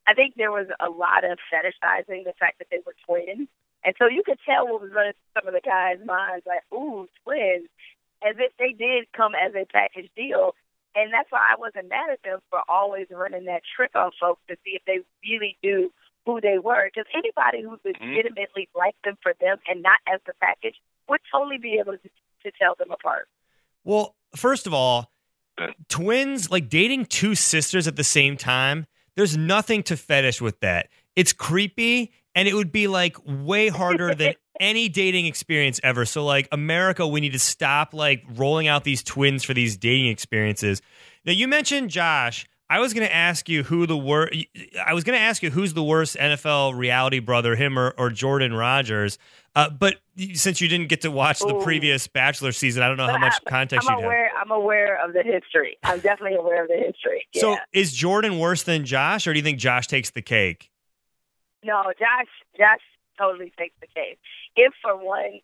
[0.07, 3.47] I think there was a lot of fetishizing the fact that they were twins.
[3.85, 6.63] And so you could tell what was running through some of the guys' minds, like,
[6.73, 7.67] ooh, twins,
[8.23, 10.55] as if they did come as a package deal.
[10.95, 14.41] And that's why I wasn't mad at them for always running that trick on folks
[14.47, 15.91] to see if they really knew
[16.25, 16.89] who they were.
[16.93, 18.05] Because anybody who mm-hmm.
[18.05, 20.75] legitimately liked them for them and not as the package
[21.09, 22.09] would totally be able to,
[22.43, 23.27] to tell them apart.
[23.83, 25.11] Well, first of all,
[25.89, 28.85] twins like dating two sisters at the same time.
[29.15, 30.89] There's nothing to fetish with that.
[31.15, 36.05] It's creepy, and it would be like way harder than any dating experience ever.
[36.05, 40.07] So, like America, we need to stop like rolling out these twins for these dating
[40.07, 40.81] experiences.
[41.25, 42.47] Now, you mentioned Josh.
[42.69, 44.33] I was going to ask you who the worst.
[44.83, 48.09] I was going to ask you who's the worst NFL reality brother, him or, or
[48.09, 49.17] Jordan Rodgers.
[49.55, 49.97] Uh, but
[50.33, 53.35] since you didn't get to watch the previous Bachelor season, I don't know how much
[53.47, 54.03] context you have.
[54.39, 55.77] I'm aware of the history.
[55.83, 57.27] I'm definitely aware of the history.
[57.33, 57.41] Yeah.
[57.41, 60.69] So, is Jordan worse than Josh, or do you think Josh takes the cake?
[61.63, 62.27] No, Josh.
[62.57, 62.81] Josh
[63.17, 64.19] totally takes the cake.
[64.55, 65.39] If for one,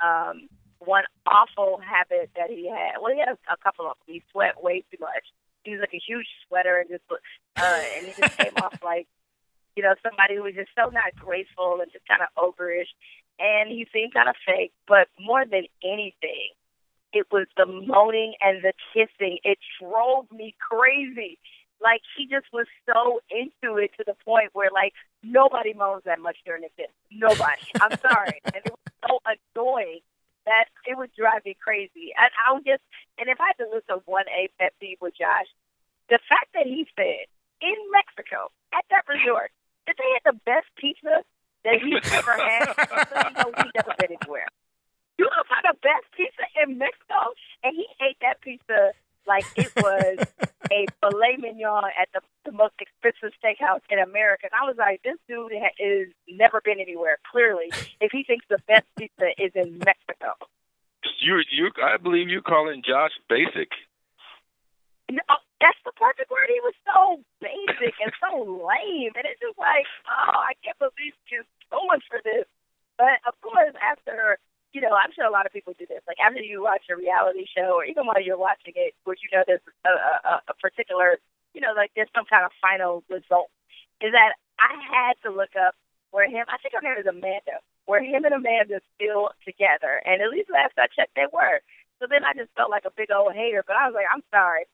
[0.00, 3.00] um, one awful habit that he had.
[3.00, 4.14] Well, he had a, a couple of them.
[4.14, 5.24] He sweat way too much.
[5.64, 9.06] He was like a huge sweater and just, uh, and he just came off like,
[9.76, 12.90] you know, somebody who was just so not graceful and just kind of ogreish.
[13.38, 14.72] And he seemed kind of fake.
[14.86, 16.50] But more than anything,
[17.12, 19.38] it was the moaning and the kissing.
[19.44, 21.38] It drove me crazy.
[21.82, 26.20] Like he just was so into it to the point where like nobody moans that
[26.20, 26.90] much during a kiss.
[27.10, 27.62] Nobody.
[27.80, 28.40] I'm sorry.
[28.44, 29.18] and it was so
[29.56, 30.00] annoying
[30.46, 32.12] that it would drive me crazy.
[32.16, 32.82] And I would just
[33.18, 35.48] and if I had to list a one A pet peeve with Josh,
[36.08, 37.28] the fact that he said
[37.60, 39.50] in Mexico at that resort
[39.86, 41.22] that they had the best pizza
[41.64, 42.66] that he's ever had,
[43.08, 44.48] so you know he's never been anywhere.
[45.18, 48.92] You know find the best pizza in Mexico, and he ate that pizza
[49.26, 50.18] like it was
[50.70, 54.48] a filet mignon at the, the most expensive steakhouse in America.
[54.50, 57.18] And I was like, this dude ha- is never been anywhere.
[57.30, 57.70] Clearly,
[58.00, 60.34] if he thinks the best pizza is in Mexico,
[61.20, 63.70] You, you, I believe you're calling Josh basic.
[65.10, 65.22] no,
[65.60, 66.48] that's the perfect word.
[66.48, 71.14] He was so basic and so lame, and it's just like, oh, I can't believe
[71.30, 72.46] you so much for this.
[72.98, 74.38] But of course, after
[74.72, 76.00] you know, I'm sure a lot of people do this.
[76.08, 79.28] Like after you watch a reality show, or even while you're watching it, which you
[79.36, 79.92] know there's a,
[80.28, 81.20] a, a particular,
[81.52, 83.52] you know, like there's some kind of final result.
[84.00, 85.76] Is that I had to look up
[86.10, 86.44] where him.
[86.48, 87.60] I think her name is Amanda.
[87.86, 91.60] Where him and Amanda still together, and at least last I checked, they were.
[91.98, 93.64] So then I just felt like a big old hater.
[93.66, 94.66] But I was like, I'm sorry.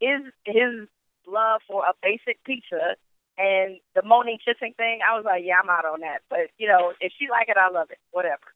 [0.00, 0.88] His his
[1.26, 2.96] love for a basic pizza
[3.36, 6.22] and the moaning kissing thing, I was like, yeah, I'm out on that.
[6.30, 7.98] But you know, if she like it, I love it.
[8.12, 8.54] Whatever.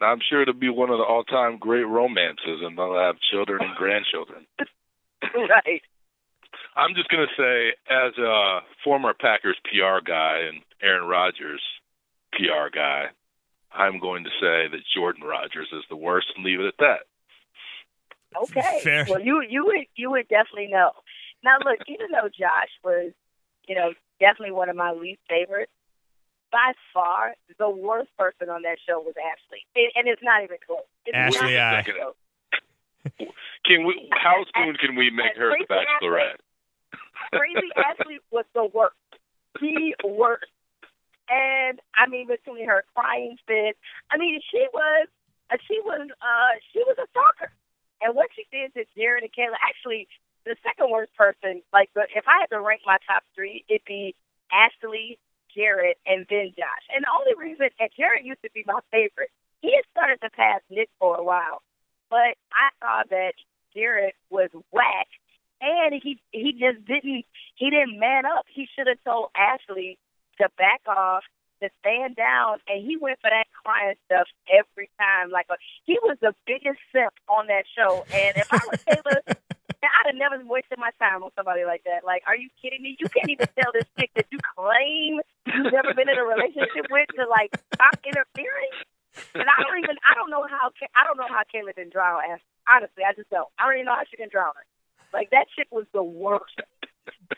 [0.00, 3.74] I'm sure it'll be one of the all-time great romances, and they'll have children and
[3.76, 4.44] grandchildren.
[5.22, 5.80] right.
[6.76, 11.62] I'm just going to say, as a former Packers PR guy and Aaron Rodgers
[12.36, 13.06] PR guy,
[13.72, 17.00] I'm going to say that Jordan Rodgers is the worst and leave it at that.
[18.42, 18.80] Okay.
[18.84, 19.06] Fair.
[19.08, 20.92] Well, you you would you would definitely know.
[21.44, 23.12] Now, look, even though Josh was,
[23.68, 25.72] you know, definitely one of my least favorites,
[26.50, 30.56] by far the worst person on that show was Ashley, and, and it's not even
[30.66, 30.80] close.
[31.04, 31.80] It's Ashley not I.
[31.80, 32.14] even close.
[33.64, 34.08] Can we?
[34.12, 36.40] How soon can we make her the Crazy Bachelorette?
[37.32, 38.94] Crazy Ashley was the worst.
[39.60, 40.44] The worst.
[41.28, 43.76] And I mean, between her crying fit,
[44.10, 45.08] I mean, she was,
[45.50, 47.52] uh, she was, uh, she was a stalker.
[48.00, 50.08] And what she did to Jared and Caila, actually,
[50.44, 54.14] the second worst person, like, if I had to rank my top three, it'd be
[54.52, 55.18] Ashley,
[55.54, 56.84] Jared, and then Josh.
[56.94, 59.30] And the only reason, and Jared used to be my favorite.
[59.62, 61.62] He had started to pass Nick for a while,
[62.10, 63.32] but I thought that
[63.74, 65.08] Jared was whack
[65.60, 68.44] and he he just didn't he didn't man up.
[68.52, 69.98] He should have told Ashley
[70.40, 71.24] to back off,
[71.62, 75.30] to stand down, and he went for that crying stuff every time.
[75.30, 78.04] Like a, he was the biggest simp on that show.
[78.12, 79.22] And if I was Taylor,
[79.86, 82.04] I'd have never wasted my time on somebody like that.
[82.04, 82.96] Like, are you kidding me?
[82.98, 86.90] You can't even tell this chick that you claim you've never been in a relationship
[86.90, 88.74] with to like stop interfering.
[89.34, 92.20] And I don't even I don't know how I don't know how Caila didn't drown.
[92.20, 92.52] Ashley.
[92.68, 93.48] Honestly, I just don't.
[93.58, 94.66] I don't even know how she didn't drown her.
[95.12, 96.60] Like that chick was the worst.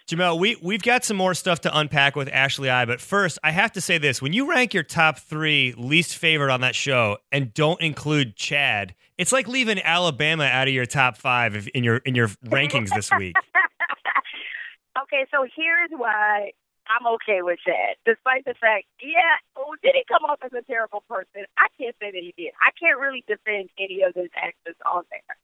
[0.07, 3.51] Jemele, we we've got some more stuff to unpack with Ashley I, but first I
[3.51, 7.19] have to say this: when you rank your top three least favorite on that show
[7.31, 11.99] and don't include Chad, it's like leaving Alabama out of your top five in your
[11.99, 13.37] in your rankings this week.
[15.03, 16.53] okay, so here's why
[16.89, 20.63] I'm okay with Chad, despite the fact, yeah, oh, did he come off as a
[20.63, 21.45] terrible person?
[21.59, 22.53] I can't say that he did.
[22.65, 25.37] I can't really defend any of his actions on there.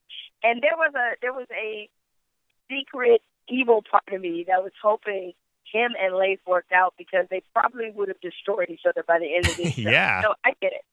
[0.42, 1.88] And there was a there was a
[2.70, 5.32] secret evil part of me that was hoping
[5.72, 9.34] him and Lace worked out because they probably would have destroyed each other by the
[9.34, 9.90] end of this show.
[9.90, 10.22] Yeah.
[10.22, 10.84] So I get it.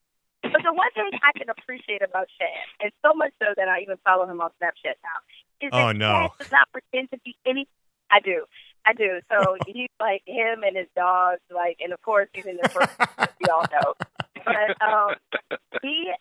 [0.43, 2.49] But the one thing I can appreciate about Chad,
[2.81, 5.19] and so much so that I even follow him on Snapchat now,
[5.61, 6.29] is that Oh, no.
[6.29, 7.67] Chad does not pretend to be any.
[8.09, 8.45] I do.
[8.85, 9.19] I do.
[9.31, 12.89] So he's like him and his dogs, like, and of course he's in the first.
[13.39, 13.93] we all know,
[14.43, 15.13] but um,
[15.83, 16.11] he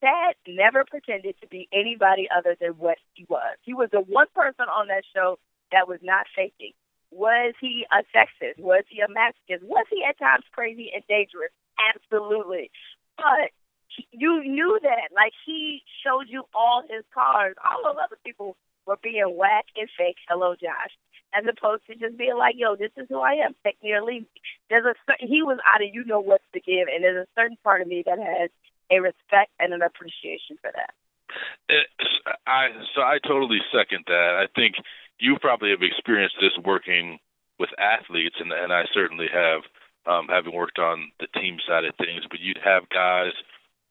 [0.00, 3.56] Chad never pretended to be anybody other than what he was.
[3.62, 5.38] He was the one person on that show
[5.72, 6.72] that was not faking.
[7.10, 8.58] Was he a sexist?
[8.58, 9.62] Was he a masochist?
[9.62, 11.50] Was he at times crazy and dangerous?
[11.94, 12.70] Absolutely.
[13.16, 13.50] But
[14.12, 15.14] you knew that.
[15.14, 17.56] Like he showed you all his cards.
[17.64, 20.16] All those other people were being whack and fake.
[20.28, 20.92] Hello, Josh.
[21.34, 23.54] As opposed to just being like, "Yo, this is who I am.
[23.64, 26.40] Take me or leave me." There's a cer- he was out of you know what
[26.54, 28.50] to give, and there's a certain part of me that has
[28.90, 30.94] a respect and an appreciation for that.
[31.68, 32.08] It's,
[32.46, 34.40] I so I totally second that.
[34.40, 34.76] I think
[35.18, 37.18] you probably have experienced this working
[37.58, 39.62] with athletes, and and I certainly have,
[40.06, 42.24] um, having worked on the team side of things.
[42.30, 43.32] But you'd have guys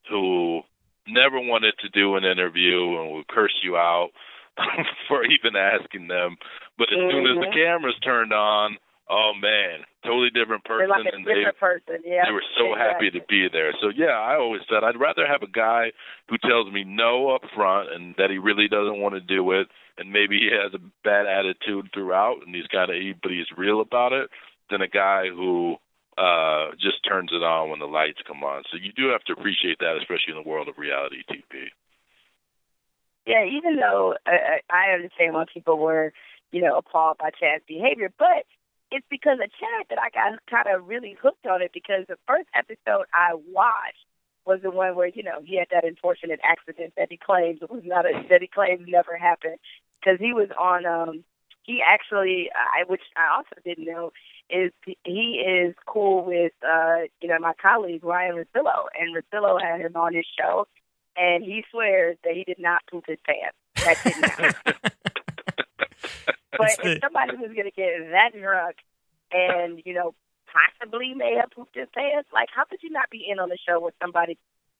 [0.08, 0.62] who
[1.06, 4.10] never wanted to do an interview and would curse you out
[5.08, 6.36] for even asking them.
[6.76, 7.52] But as soon as the Mhm.
[7.52, 8.78] cameras turned on,
[9.10, 11.96] oh man, totally different They're person, like a and they different person.
[12.04, 13.72] Yeah, they were so happy to be there.
[13.80, 15.92] So yeah, I always said I'd rather have a guy
[16.28, 19.68] who tells me no up front and that he really doesn't want to do it,
[19.96, 23.80] and maybe he has a bad attitude throughout and he's kind of but he's real
[23.80, 24.30] about it,
[24.70, 25.76] than a guy who
[26.16, 28.62] uh just turns it on when the lights come on.
[28.70, 31.72] So you do have to appreciate that, especially in the world of reality TV.
[33.26, 36.12] Yeah, even though I, I I understand why people were,
[36.50, 38.48] you know, appalled by Chad's behavior, but
[38.90, 42.18] it's because of Chad that I got kind of really hooked on it because the
[42.26, 44.04] first episode I watched
[44.46, 47.82] was the one where you know he had that unfortunate accident that he claims was
[47.84, 49.58] not a that he claims never happened
[50.00, 51.24] because he was on um
[51.64, 54.12] he actually I which I also didn't know
[54.48, 54.72] is
[55.04, 59.96] he is cool with uh you know my colleague Ryan Russillo and Russillo had him
[59.96, 60.66] on his show
[61.18, 63.56] and he swears that he did not poop his pants.
[63.76, 64.74] That didn't happen.
[66.58, 68.76] but the- if somebody was going to get that drunk
[69.32, 70.14] and, you know,
[70.52, 73.58] possibly may have pooped his pants, like, how could you not be in on the
[73.68, 74.38] show with somebody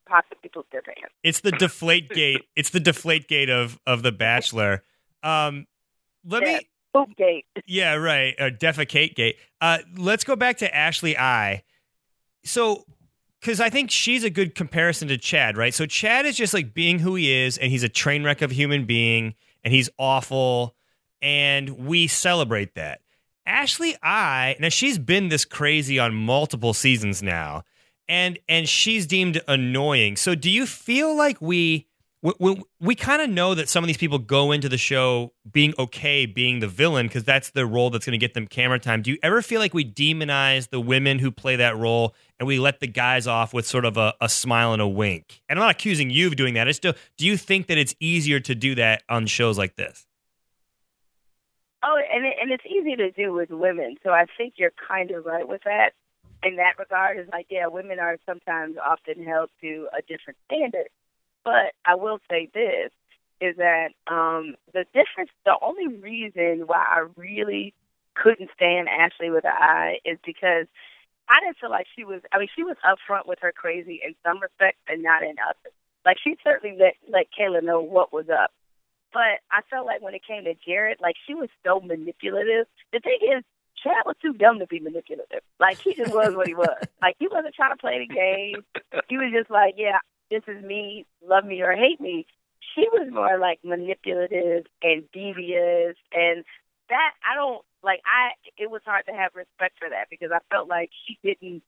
[0.08, 1.12] possibly pooped their pants?
[1.22, 2.42] It's the deflate gate.
[2.56, 4.82] It's the deflate gate of of the Bachelor.
[5.22, 5.66] Um,
[6.24, 6.58] let Yeah.
[6.58, 7.44] me Poop gate.
[7.66, 8.34] Yeah, right.
[8.40, 9.36] Uh, defecate gate.
[9.60, 11.62] Uh, let's go back to Ashley I.
[12.44, 12.84] So,
[13.40, 15.74] because I think she's a good comparison to Chad, right?
[15.74, 18.52] So Chad is just like being who he is, and he's a train wreck of
[18.52, 20.74] a human being, and he's awful,
[21.22, 23.00] and we celebrate that.
[23.46, 27.64] Ashley I now she's been this crazy on multiple seasons now,
[28.08, 30.16] and and she's deemed annoying.
[30.16, 31.88] So do you feel like we
[32.20, 35.32] we, we, we kind of know that some of these people go into the show
[35.50, 38.80] being okay being the villain because that's the role that's going to get them camera
[38.80, 39.02] time.
[39.02, 42.58] Do you ever feel like we demonize the women who play that role and we
[42.58, 45.42] let the guys off with sort of a, a smile and a wink?
[45.48, 46.66] And I'm not accusing you of doing that.
[46.66, 50.07] It's still, do you think that it's easier to do that on shows like this?
[51.82, 53.96] Oh, and it, and it's easy to do with women.
[54.02, 55.90] So I think you're kind of right with that.
[56.42, 60.88] In that regard, is like, yeah, women are sometimes often held to a different standard.
[61.44, 62.92] But I will say this
[63.40, 67.74] is that um, the difference, the only reason why I really
[68.14, 70.66] couldn't stand Ashley with an eye is because
[71.28, 72.22] I didn't feel like she was.
[72.32, 75.72] I mean, she was upfront with her crazy in some respects and not in others.
[76.04, 78.50] Like she certainly let let Caila know what was up.
[79.12, 82.66] But I felt like when it came to Jared, like she was so manipulative.
[82.92, 83.44] The thing is,
[83.82, 85.40] Chad was too dumb to be manipulative.
[85.60, 86.68] Like he just was what he was.
[87.00, 88.64] Like he wasn't trying to play the game.
[89.08, 92.26] He was just like, yeah, this is me, love me or hate me.
[92.74, 96.44] She was more like manipulative and devious, and
[96.88, 98.00] that I don't like.
[98.04, 101.62] I it was hard to have respect for that because I felt like she didn't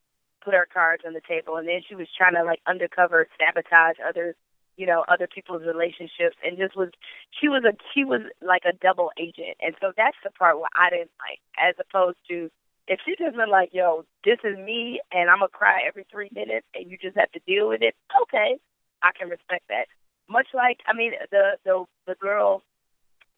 [0.45, 3.97] put her cards on the table, and then she was trying to like undercover sabotage
[4.07, 4.35] others
[4.81, 6.91] you know other people's relationships and just was
[7.39, 8.23] she was a she was
[8.53, 9.57] like a double agent.
[9.65, 12.37] And so that's the part where i didn't like as opposed to
[12.89, 16.31] if she just been like yo this is me and i'm gonna cry every three
[16.35, 18.51] minutes and you just have to deal with it okay
[19.03, 19.87] i can respect that.
[20.29, 22.63] Much like i mean the the the girl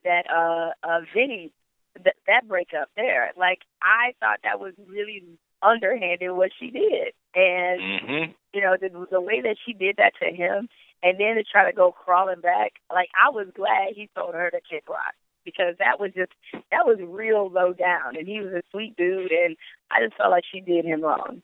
[0.05, 1.53] that uh uh vinny
[1.97, 3.33] th- that breakup there.
[3.37, 5.23] Like I thought that was really
[5.63, 10.13] underhanded what she did, and hmm you know the the way that she did that
[10.23, 10.69] to him,
[11.03, 12.75] and then to try to go crawling back.
[12.91, 16.33] Like I was glad he told her to kick rock because that was just
[16.71, 19.57] that was real low down, and he was a sweet dude, and
[19.91, 21.43] I just felt like she did him wrong.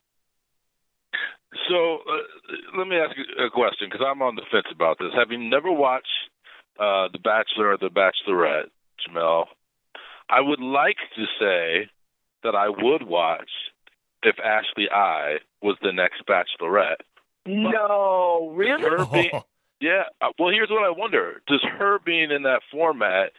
[1.68, 5.08] So uh, let me ask you a question because I'm on the fence about this.
[5.16, 6.06] Having never watched
[6.78, 8.68] uh, The Bachelor or The Bachelorette,
[9.00, 9.46] Jemele,
[10.28, 11.90] I would like to say
[12.42, 13.50] that I would watch
[14.22, 17.00] if Ashley I was the next Bachelorette.
[17.48, 18.82] No, really?
[18.82, 19.30] Her being,
[19.80, 20.04] yeah.
[20.20, 23.32] uh, Well, here's what I wonder: Does her being in that format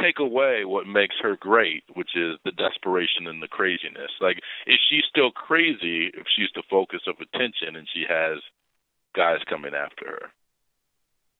[0.00, 4.10] take away what makes her great, which is the desperation and the craziness?
[4.20, 8.38] Like, is she still crazy if she's the focus of attention and she has
[9.14, 10.32] guys coming after her?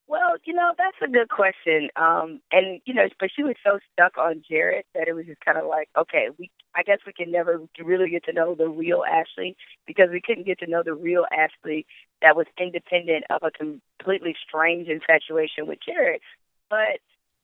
[0.08, 1.88] Well, you know, that's a good question.
[1.96, 5.40] Um, and you know, but she was so stuck on Jared that it was just
[5.44, 8.68] kind of like, okay, we, I guess we can never really get to know the
[8.68, 11.86] real Ashley because we couldn't get to know the real Ashley
[12.20, 16.20] that was independent of a completely strange infatuation with Jared.
[16.68, 17.00] But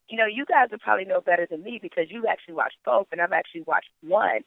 [0.09, 3.07] you know, you guys would probably know better than me because you actually watched both,
[3.11, 4.41] and I've actually watched one.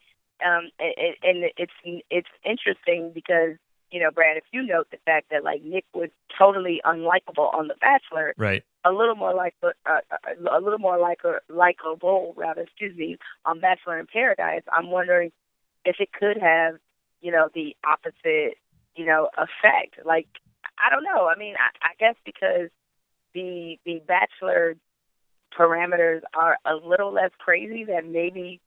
[0.45, 1.73] Um, and, and it's
[2.11, 3.57] it's interesting because
[3.93, 7.69] you know, Brad, if you note the fact that like Nick was totally unlikable on
[7.69, 8.65] The Bachelor, Right.
[8.85, 13.61] a little more like uh, a little more like a likable rather, excuse me, on
[13.61, 14.63] Bachelor in Paradise.
[14.73, 15.31] I'm wondering
[15.85, 16.77] if it could have,
[17.21, 18.57] you know, the opposite,
[18.97, 20.05] you know, effect.
[20.05, 20.29] Like
[20.79, 21.29] I don't know.
[21.29, 22.71] I mean, I, I guess because
[23.35, 24.77] the the Bachelor
[25.57, 28.61] parameters are a little less crazy, that maybe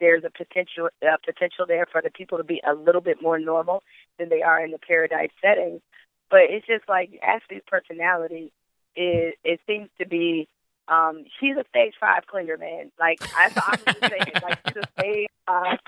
[0.00, 3.38] there's a potential uh, potential there for the people to be a little bit more
[3.38, 3.82] normal
[4.20, 5.80] than they are in the Paradise setting.
[6.30, 8.52] But it's just like Ashley's personality
[8.94, 10.48] is it seems to be
[10.88, 12.92] um she's a stage five clinger, man.
[13.00, 15.78] Like I I'm just saying, like she's a stage five.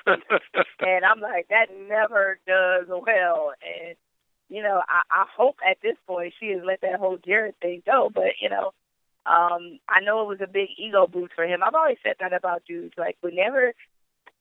[0.81, 3.97] And I'm like, that never does well and
[4.49, 7.83] you know, I, I hope at this point she has let that whole Jared thing
[7.87, 8.73] go, but you know,
[9.25, 11.63] um, I know it was a big ego boost for him.
[11.63, 12.95] I've always said that about dudes.
[12.99, 13.73] Like whenever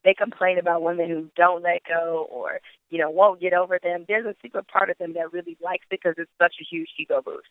[0.03, 4.05] they complain about women who don't let go or you know won't get over them,
[4.07, 6.89] there's a secret part of them that really likes it because it's such a huge
[6.99, 7.47] ego boost.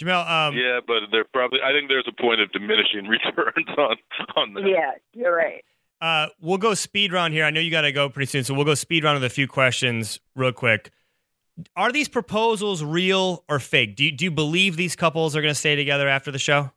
[0.00, 1.60] Jemele, um, yeah, but they're probably.
[1.62, 3.96] I think there's a point of diminishing returns on
[4.36, 4.64] on that.
[4.66, 5.64] Yeah, you're right.
[6.00, 7.44] uh, we'll go speed round here.
[7.44, 9.34] I know you got to go pretty soon, so we'll go speed round with a
[9.34, 10.90] few questions real quick.
[11.76, 13.94] Are these proposals real or fake?
[13.96, 16.70] Do you, do you believe these couples are going to stay together after the show?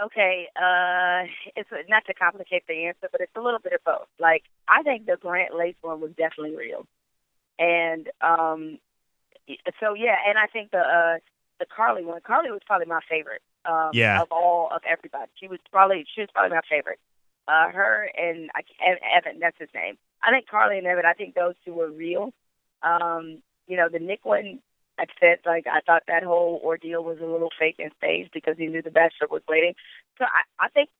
[0.00, 1.26] Okay, uh,
[1.56, 4.06] it's not to complicate the answer, but it's a little bit of both.
[4.20, 6.86] Like I think the Grant Lace one was definitely real,
[7.58, 8.78] and um,
[9.80, 11.18] so yeah, and I think the uh,
[11.58, 13.42] the Carly one, Carly was probably my favorite.
[13.64, 14.22] Um, Yeah.
[14.22, 17.00] Of all of everybody, she was probably she was probably my favorite.
[17.48, 19.96] Uh, her and I, and Evan, that's his name.
[20.22, 22.32] I think Carly and Evan, I think those two were real.
[22.82, 24.60] Um, you know, the Nick one,
[24.98, 28.56] I said like I thought that whole ordeal was a little fake and staged because
[28.58, 29.74] he knew the Bachelor was waiting.
[30.18, 30.90] So I, I think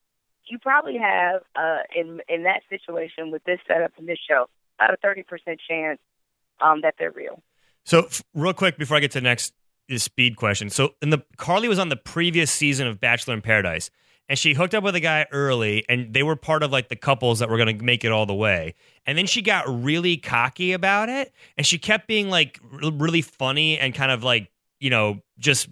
[0.46, 4.46] you probably have uh, in in that situation with this setup in this show
[4.78, 5.98] about a thirty percent chance
[6.60, 7.42] um, that they're real.
[7.84, 9.52] So, f- real quick before I get to the next
[9.96, 10.70] speed question.
[10.70, 13.90] So, in the Carly was on the previous season of Bachelor in Paradise,
[14.28, 16.96] and she hooked up with a guy early, and they were part of like the
[16.96, 18.74] couples that were going to make it all the way.
[19.06, 23.78] And then she got really cocky about it, and she kept being like really funny
[23.78, 24.50] and kind of like
[24.80, 25.68] you know just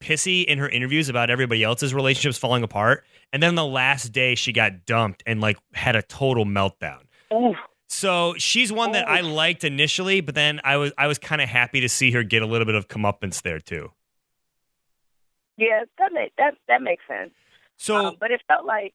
[0.00, 3.04] pissy in her interviews about everybody else's relationships falling apart.
[3.32, 7.00] And then the last day, she got dumped and like had a total meltdown.
[7.32, 7.56] Oof.
[7.88, 9.28] So she's one that I oh.
[9.28, 12.42] liked initially, but then I was I was kind of happy to see her get
[12.42, 13.92] a little bit of comeuppance there too.
[15.56, 17.30] Yeah, that make, that that makes sense.
[17.76, 18.94] So um, but it felt like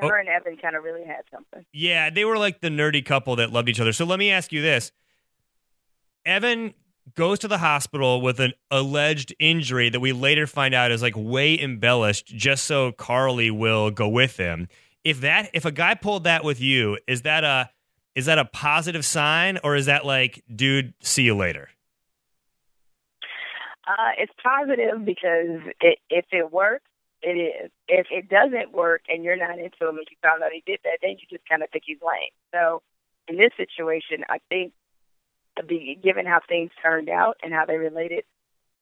[0.00, 0.06] Oh.
[0.08, 1.64] her and Evan kind of really had something.
[1.72, 3.92] yeah, they were like the nerdy couple that loved each other.
[3.92, 4.92] So let me ask you this:
[6.24, 6.74] Evan
[7.16, 11.14] goes to the hospital with an alleged injury that we later find out is like
[11.16, 14.68] way embellished, just so Carly will go with him.
[15.02, 17.68] If that if a guy pulled that with you, is that a
[18.14, 21.68] is that a positive sign or is that like, dude, see you later?
[23.88, 26.84] Uh, it's positive because it, if it works,
[27.22, 27.70] it is.
[27.88, 30.80] If it doesn't work and you're not into him and you found out he did
[30.84, 32.30] that, then you just kind of think he's lame.
[32.52, 32.82] So
[33.28, 34.72] in this situation, I think,
[35.58, 35.62] uh,
[36.02, 38.24] given how things turned out and how they related,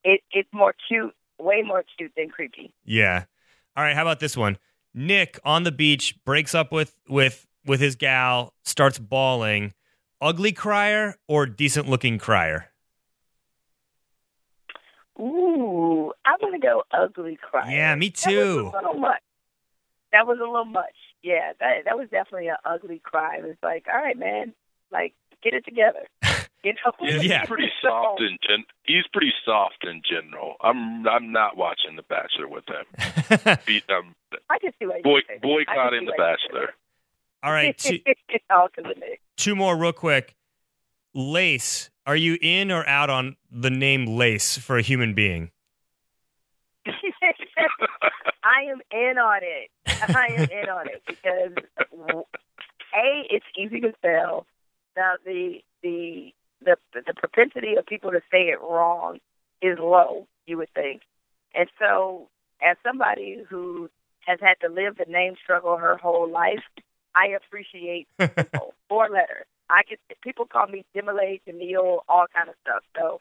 [0.05, 2.73] it, it's more cute, way more cute than creepy.
[2.85, 3.25] Yeah.
[3.77, 3.97] All right.
[3.97, 4.59] How about this one?
[4.95, 9.75] Nick on the beach breaks up with with with his gal, starts bawling.
[10.21, 12.71] Ugly crier or decent looking crier?
[15.21, 17.71] Ooh, I'm gonna go ugly cry.
[17.73, 18.31] Yeah, me too.
[18.31, 18.71] That was too.
[18.73, 19.21] a little much.
[20.13, 20.95] that was a little much.
[21.23, 23.45] Yeah, that that was definitely an ugly crime.
[23.45, 24.55] It's like, all right, man,
[24.93, 26.07] like get it together.
[26.65, 26.93] You know?
[27.23, 27.39] Yeah.
[27.43, 30.57] He's pretty soft in gen- he's pretty soft in general.
[30.61, 33.57] I'm I'm not watching The Bachelor with him.
[33.65, 34.17] Be, um,
[34.51, 35.35] I can see why you boy, say that.
[35.35, 36.75] I can boycotting The why you say Bachelor.
[37.45, 38.41] All right, two, that.
[38.51, 39.21] All 'cause of Nick.
[39.37, 40.35] two more real quick.
[41.15, 45.51] Lace, are you in or out on the name Lace for a human being?
[46.87, 46.93] I
[48.71, 49.71] am in on it.
[49.87, 51.53] I am in on it because
[51.93, 54.47] a it's easy to spell.
[54.97, 56.33] Now the the
[56.65, 59.19] the the propensity of people to say it wrong
[59.61, 60.27] is low.
[60.47, 61.03] You would think,
[61.55, 62.31] and so
[62.63, 63.91] as somebody who
[64.27, 66.65] has had to live the name struggle her whole life,
[67.15, 68.09] I appreciate
[68.89, 69.45] four letters.
[69.71, 72.83] I get people call me Demile, Demille, all kind of stuff.
[72.97, 73.21] So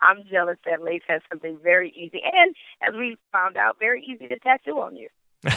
[0.00, 2.54] I'm jealous that Lace has something very easy and,
[2.86, 5.08] as we found out, very easy to tattoo on you.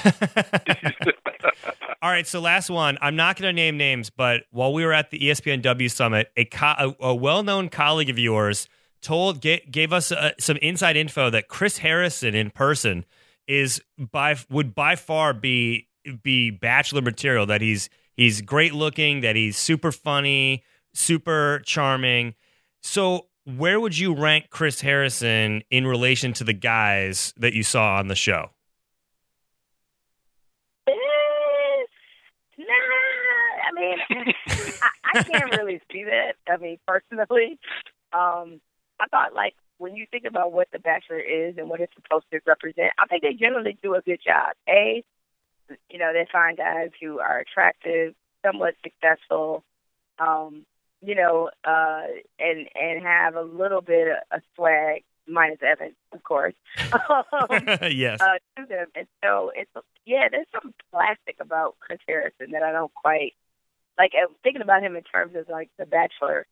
[2.03, 2.97] All right, so last one.
[3.01, 6.45] I'm not going to name names, but while we were at the ESPNW summit, a,
[6.45, 8.67] co- a, a well-known colleague of yours
[9.01, 13.05] told ga- gave us uh, some inside info that Chris Harrison in person
[13.47, 15.87] is by would by far be
[16.23, 17.45] be bachelor material.
[17.47, 17.89] That he's
[18.21, 20.63] he's great looking, that he's super funny,
[20.93, 22.35] super charming.
[22.81, 27.97] So where would you rank Chris Harrison in relation to the guys that you saw
[27.97, 28.51] on the show?
[30.87, 30.93] Eh,
[32.59, 33.97] Nah, I mean,
[34.47, 36.33] I, I can't really see that.
[36.47, 37.57] I mean, personally,
[38.13, 38.61] um,
[38.99, 42.25] I thought like when you think about what The Bachelor is and what it's supposed
[42.31, 44.53] to represent, I think they generally do a good job.
[44.69, 45.03] A,
[45.89, 48.13] you know, they find guys who are attractive,
[48.45, 49.63] somewhat successful,
[50.19, 50.65] um,
[51.01, 52.03] you know, uh,
[52.39, 56.53] and and have a little bit of swag, minus Evan, of course.
[56.93, 57.47] um,
[57.91, 58.21] yes.
[58.21, 58.87] uh, to them.
[58.95, 59.71] And so it's
[60.05, 63.33] yeah, there's some plastic about Chris Harrison that I don't quite
[63.97, 64.11] like.
[64.19, 66.45] I'm thinking about him in terms of like The Bachelor,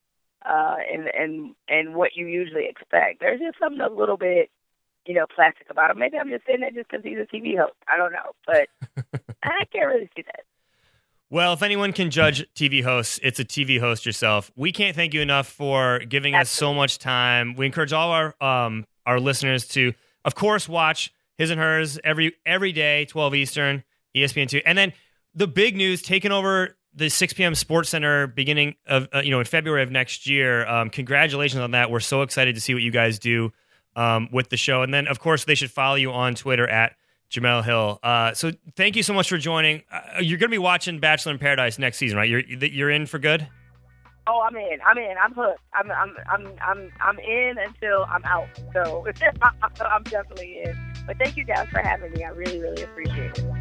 [0.46, 3.20] uh, and and and what you usually expect.
[3.20, 4.50] There's just something a little bit,
[5.10, 5.98] you know, plastic about him.
[5.98, 7.74] Maybe I'm just saying that just because he's a TV host.
[7.88, 8.68] I don't know, but
[9.44, 10.42] I can't really see that.
[11.32, 14.52] Well, if anyone can judge TV hosts, it's a TV host yourself.
[14.56, 17.56] We can't thank you enough for giving us so much time.
[17.56, 19.94] We encourage all our um, our listeners to,
[20.26, 23.84] of course, watch his and hers every every day, twelve Eastern,
[24.16, 24.94] ESPN two, and then
[25.34, 27.56] the big news taking over the six p.m.
[27.56, 30.68] Sports Center beginning of uh, you know in February of next year.
[30.68, 31.90] Um, congratulations on that.
[31.90, 33.52] We're so excited to see what you guys do
[34.00, 36.96] um, with the show, and then of course they should follow you on Twitter at
[37.30, 38.00] Jemele Hill.
[38.02, 39.84] Uh, so thank you so much for joining.
[39.92, 42.30] Uh, you're going to be watching Bachelor in Paradise next season, right?
[42.30, 43.46] You're you're in for good.
[44.26, 44.80] Oh, I'm in.
[44.86, 45.16] I'm in.
[45.22, 45.60] I'm hooked.
[45.74, 48.48] I'm I'm I'm I'm I'm in until I'm out.
[48.74, 49.06] So
[49.42, 50.78] I'm definitely in.
[51.06, 52.24] But thank you guys for having me.
[52.24, 53.59] I really really appreciate it.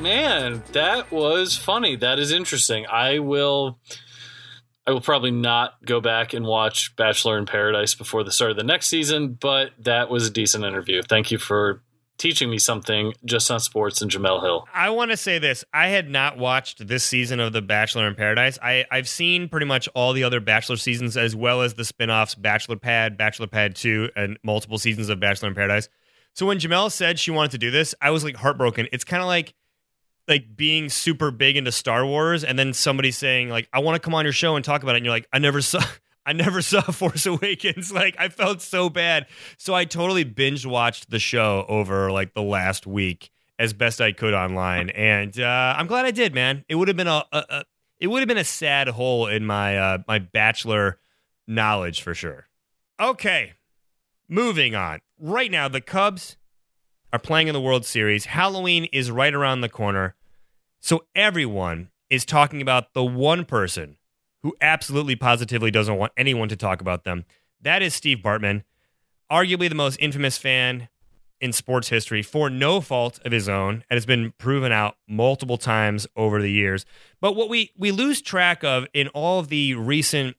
[0.00, 1.94] Man, that was funny.
[1.94, 2.86] That is interesting.
[2.86, 3.78] I will
[4.86, 8.56] I will probably not go back and watch Bachelor in Paradise before the start of
[8.56, 11.02] the next season, but that was a decent interview.
[11.06, 11.82] Thank you for
[12.16, 14.66] teaching me something just on sports and Jemele Hill.
[14.72, 18.14] I want to say this: I had not watched this season of The Bachelor in
[18.14, 18.58] Paradise.
[18.62, 22.34] I I've seen pretty much all the other Bachelor seasons, as well as the spin-offs
[22.34, 25.90] Bachelor Pad, Bachelor Pad Two, and multiple seasons of Bachelor in Paradise.
[26.32, 28.88] So when Jemele said she wanted to do this, I was like heartbroken.
[28.92, 29.52] It's kind of like
[30.30, 34.00] like being super big into Star Wars and then somebody saying like I want to
[34.00, 35.82] come on your show and talk about it and you're like I never saw
[36.26, 37.92] I never saw Force Awakens.
[38.00, 39.26] Like I felt so bad.
[39.58, 44.12] So I totally binge watched the show over like the last week as best I
[44.12, 46.64] could online and uh, I'm glad I did man.
[46.68, 47.64] It would have been a, a, a
[47.98, 50.98] it would have been a sad hole in my uh, my bachelor
[51.46, 52.46] knowledge for sure.
[52.98, 53.54] Okay
[54.30, 55.00] moving on.
[55.18, 56.36] Right now the Cubs
[57.12, 58.26] are playing in the World Series.
[58.26, 60.14] Halloween is right around the corner.
[60.80, 63.96] So everyone is talking about the one person
[64.42, 67.24] who absolutely positively doesn't want anyone to talk about them.
[67.60, 68.64] That is Steve Bartman,
[69.30, 70.88] arguably the most infamous fan
[71.40, 75.56] in sports history for no fault of his own and has been proven out multiple
[75.56, 76.84] times over the years.
[77.20, 80.36] But what we we lose track of in all of the recent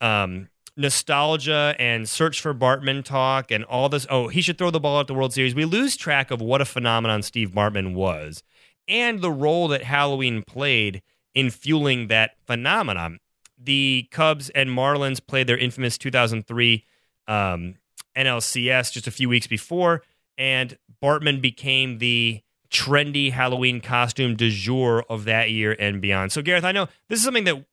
[0.00, 4.06] um nostalgia and search for Bartman talk and all this.
[4.08, 5.54] Oh, he should throw the ball at the World Series.
[5.54, 8.44] We lose track of what a phenomenon Steve Bartman was
[8.88, 11.02] and the role that Halloween played
[11.34, 13.20] in fueling that phenomenon.
[13.56, 16.84] The Cubs and Marlins played their infamous 2003
[17.26, 17.74] um,
[18.16, 20.02] NLCS just a few weeks before,
[20.36, 26.32] and Bartman became the trendy Halloween costume du jour of that year and beyond.
[26.32, 27.64] So, Gareth, I know this is something that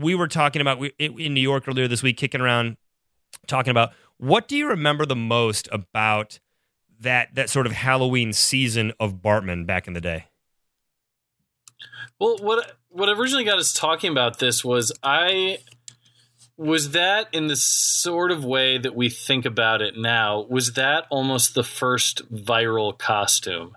[0.00, 2.76] we were talking about in New York earlier this week, kicking around,
[3.46, 3.92] talking about.
[4.18, 6.38] What do you remember the most about
[7.00, 10.26] that that sort of Halloween season of Bartman back in the day?
[12.18, 15.58] Well, what what originally got us talking about this was I
[16.56, 21.06] was that in the sort of way that we think about it now was that
[21.08, 23.76] almost the first viral costume?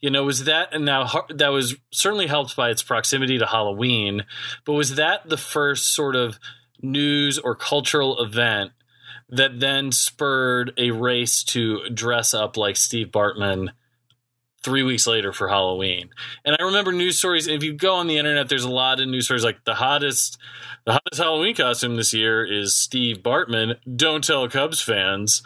[0.00, 4.24] You know was that and now that was certainly helped by its proximity to halloween
[4.64, 6.38] but was that the first sort of
[6.82, 8.72] news or cultural event
[9.28, 13.70] that then spurred a race to dress up like steve bartman
[14.66, 16.10] three weeks later for Halloween.
[16.44, 17.46] And I remember news stories.
[17.46, 20.38] If you go on the internet, there's a lot of news stories like the hottest,
[20.84, 23.76] the hottest Halloween costume this year is Steve Bartman.
[23.94, 25.44] Don't tell Cubs fans.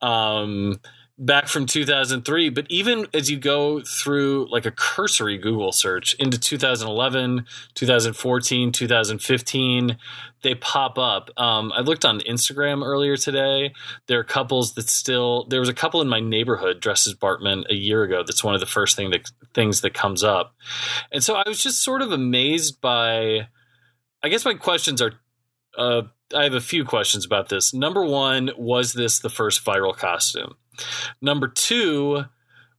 [0.00, 0.80] Um,
[1.20, 6.40] back from 2003 but even as you go through like a cursory google search into
[6.40, 7.44] 2011
[7.74, 9.98] 2014 2015
[10.42, 11.30] they pop up.
[11.36, 13.74] Um, i looked on instagram earlier today.
[14.06, 17.64] There are couples that still there was a couple in my neighborhood dressed as bartman
[17.68, 18.22] a year ago.
[18.24, 20.54] That's one of the first thing that things that comes up.
[21.12, 23.48] And so i was just sort of amazed by
[24.22, 25.12] i guess my questions are
[25.76, 26.02] uh,
[26.34, 27.74] i have a few questions about this.
[27.74, 30.54] Number one was this the first viral costume
[31.20, 32.24] Number two,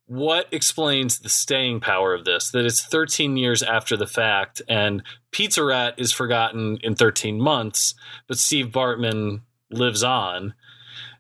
[0.06, 2.52] what explains the staying power of this?
[2.52, 7.96] That it's 13 years after the fact, and Pizza Rat is forgotten in 13 months,
[8.28, 10.54] but Steve Bartman lives on.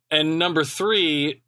[0.10, 1.42] And number three,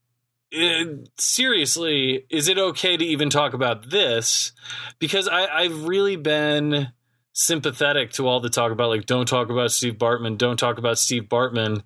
[0.52, 4.54] it, seriously, is it okay to even talk about this?
[5.00, 6.94] Because I, I've really been
[7.34, 10.98] sympathetic to all the talk about like don't talk about Steve Bartman, don't talk about
[10.98, 11.84] Steve Bartman.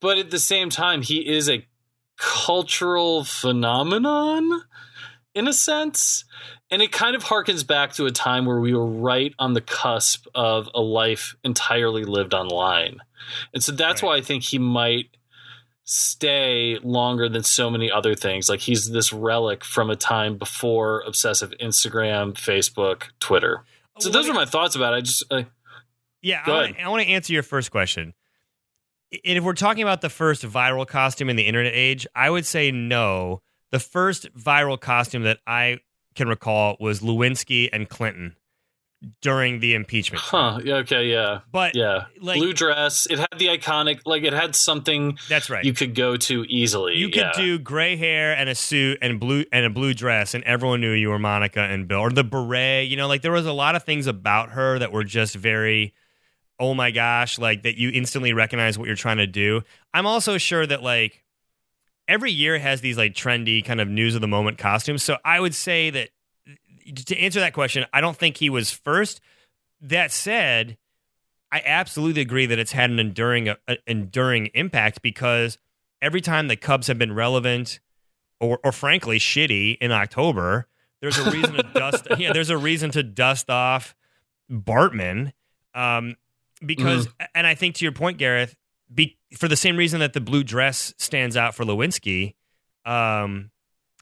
[0.00, 1.64] But at the same time, he is a
[2.18, 4.62] cultural phenomenon
[5.34, 6.24] in a sense.
[6.70, 9.60] And it kind of harkens back to a time where we were right on the
[9.60, 12.98] cusp of a life entirely lived online.
[13.54, 14.08] And so that's right.
[14.08, 15.16] why I think he might
[15.84, 18.48] stay longer than so many other things.
[18.48, 23.62] Like he's this relic from a time before obsessive Instagram, Facebook, Twitter.
[24.00, 24.96] So those are my thoughts about it.
[24.96, 25.42] I just uh,
[26.20, 28.14] yeah, I want to answer your first question
[29.10, 32.70] if we're talking about the first viral costume in the internet age, I would say
[32.70, 33.42] no.
[33.72, 35.78] The first viral costume that I
[36.14, 38.36] can recall was Lewinsky and Clinton
[39.20, 40.22] during the impeachment.
[40.22, 40.60] Huh.
[40.64, 41.06] Yeah, okay.
[41.06, 41.40] Yeah.
[41.52, 43.06] But yeah, like, blue dress.
[43.08, 45.18] It had the iconic, like it had something.
[45.28, 45.64] That's right.
[45.64, 46.94] You could go to easily.
[46.94, 47.32] You could yeah.
[47.36, 50.92] do gray hair and a suit and blue and a blue dress, and everyone knew
[50.92, 52.88] you were Monica and Bill, or the beret.
[52.88, 55.92] You know, like there was a lot of things about her that were just very
[56.58, 59.62] oh my gosh, like that you instantly recognize what you're trying to do.
[59.92, 61.24] I'm also sure that like
[62.08, 65.02] every year has these like trendy kind of news of the moment costumes.
[65.02, 66.10] So I would say that
[67.06, 69.20] to answer that question, I don't think he was first.
[69.80, 70.78] That said,
[71.52, 75.58] I absolutely agree that it's had an enduring a enduring impact because
[76.00, 77.80] every time the Cubs have been relevant
[78.40, 80.66] or or frankly shitty in October,
[81.00, 83.94] there's a reason to dust yeah, there's a reason to dust off
[84.50, 85.32] Bartman.
[85.74, 86.16] Um,
[86.64, 87.24] because, mm-hmm.
[87.34, 88.54] and I think to your point, Gareth,
[88.92, 92.34] be, for the same reason that the blue dress stands out for Lewinsky.
[92.84, 93.50] Um,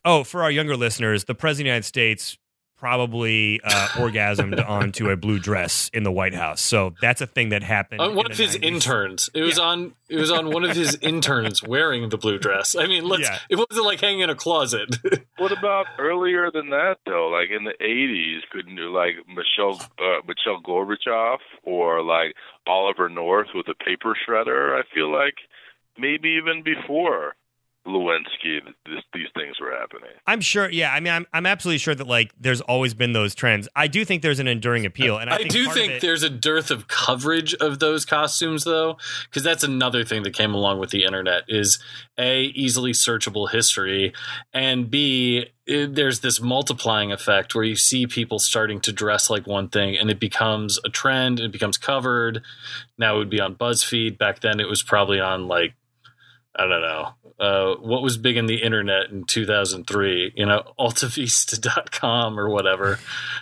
[0.05, 2.38] oh, for our younger listeners, the president of the United States
[2.76, 6.60] probably uh, orgasmed onto a blue dress in the White House.
[6.60, 8.00] So that's a thing that happened.
[8.00, 8.62] On one of his 90s.
[8.62, 9.30] interns.
[9.34, 9.64] It was yeah.
[9.64, 9.94] on.
[10.08, 12.76] It was on one of his interns wearing the blue dress.
[12.76, 13.22] I mean, let's.
[13.22, 13.38] Yeah.
[13.48, 14.96] It wasn't like hanging in a closet.
[15.38, 17.28] what about earlier than that though?
[17.28, 22.34] Like in the '80s, couldn't you like Michelle uh, Michelle Gorbachev or like
[22.66, 24.78] Oliver North with a paper shredder?
[24.78, 25.34] I feel like
[25.98, 27.34] maybe even before.
[27.87, 30.11] Lewinsky, this, these things were happening.
[30.26, 30.70] I'm sure.
[30.70, 33.68] Yeah, I mean, I'm I'm absolutely sure that like there's always been those trends.
[33.76, 36.22] I do think there's an enduring appeal, and I, I think do think it, there's
[36.22, 38.97] a dearth of coverage of those costumes, though,
[39.28, 41.78] because that's another thing that came along with the internet is
[42.18, 44.14] a easily searchable history,
[44.55, 49.47] and b it, there's this multiplying effect where you see people starting to dress like
[49.47, 52.43] one thing, and it becomes a trend, and it becomes covered.
[52.97, 54.16] Now it would be on BuzzFeed.
[54.16, 55.74] Back then, it was probably on like
[56.57, 57.09] I don't know.
[57.38, 60.32] Uh, what was big in the internet in 2003?
[60.36, 62.98] You know, altavista.com or whatever.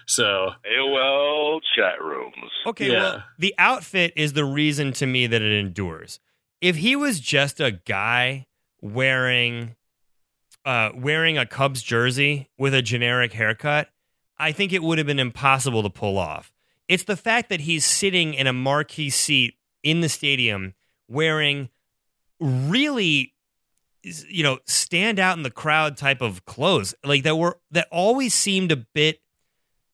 [0.07, 2.51] So AOL chat rooms.
[2.67, 3.01] Okay, yeah.
[3.01, 6.21] well, the outfit is the reason to me that it endures.
[6.61, 8.47] If he was just a guy
[8.81, 9.77] wearing
[10.65, 13.89] uh, wearing a Cubs jersey with a generic haircut,
[14.39, 16.53] I think it would have been impossible to pull off.
[16.89, 20.75] It's the fact that he's sitting in a marquee seat in the stadium
[21.09, 21.69] wearing
[22.43, 23.33] really
[24.03, 26.95] you know, stand out in the crowd type of clothes.
[27.05, 29.21] Like that were that always seemed a bit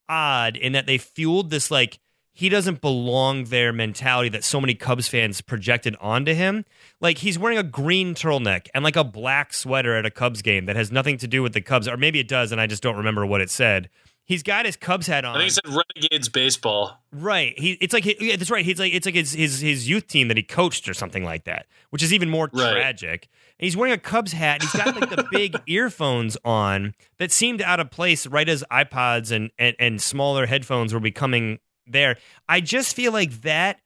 [0.08, 1.98] odd in that they fueled this like
[2.32, 6.64] he doesn't belong there mentality that so many Cubs fans projected onto him.
[7.00, 10.66] Like he's wearing a green turtleneck and like a black sweater at a Cubs game
[10.66, 12.82] that has nothing to do with the Cubs, or maybe it does, and I just
[12.82, 13.90] don't remember what it said.
[14.28, 15.34] He's got his Cubs hat on.
[15.36, 15.64] I think he said
[15.96, 17.00] Renegades baseball.
[17.12, 17.58] Right.
[17.58, 18.62] He it's like yeah, that's right.
[18.62, 21.44] He's like it's like his, his his youth team that he coached or something like
[21.44, 22.72] that, which is even more Right.
[22.72, 23.28] tragic.
[23.58, 24.60] And he's wearing a Cubs hat.
[24.62, 28.62] And he's got like the big earphones on that seemed out of place right as
[28.70, 32.18] iPods and, and and smaller headphones were becoming there.
[32.50, 33.80] I just feel like that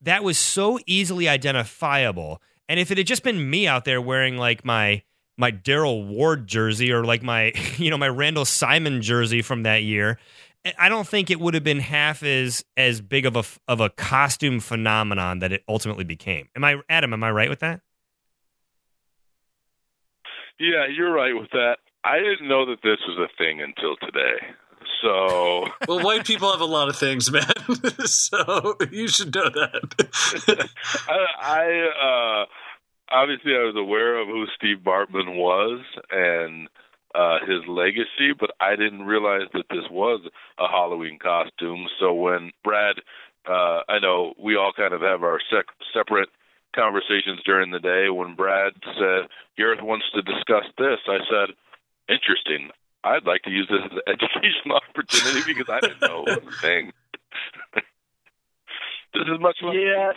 [0.00, 2.40] that was so easily identifiable.
[2.68, 5.02] And if it had just been me out there wearing like my
[5.36, 9.82] my Daryle Ward jersey or like my you know my Randall Simon jersey from that
[9.82, 10.18] year,
[10.78, 13.90] I don't think it would have been half as as big of a of a
[13.90, 16.48] costume phenomenon that it ultimately became.
[16.56, 17.12] Am I Adam?
[17.12, 17.80] Am I right with that?
[20.58, 21.76] Yeah, you're right with that.
[22.04, 24.38] I didn't know that this was a thing until today.
[25.02, 27.42] So Well, white people have a lot of things, man.
[28.04, 30.72] so you should know that.
[31.08, 32.46] I, I uh,
[33.10, 35.80] obviously I was aware of who Steve Bartman was
[36.10, 36.68] and
[37.14, 40.20] uh, his legacy, but I didn't realize that this was
[40.58, 41.86] a Halloween costume.
[41.98, 42.96] So when Brad,
[43.48, 46.28] uh, I know we all kind of have our sec- separate
[46.74, 48.10] conversations during the day.
[48.10, 51.54] When Brad said Gareth wants to discuss this, I said,
[52.08, 52.70] "Interesting.
[53.02, 56.54] I'd like to use this as an educational opportunity because I didn't know it was
[56.54, 56.92] a thing."
[59.14, 60.12] this is much like Yeah,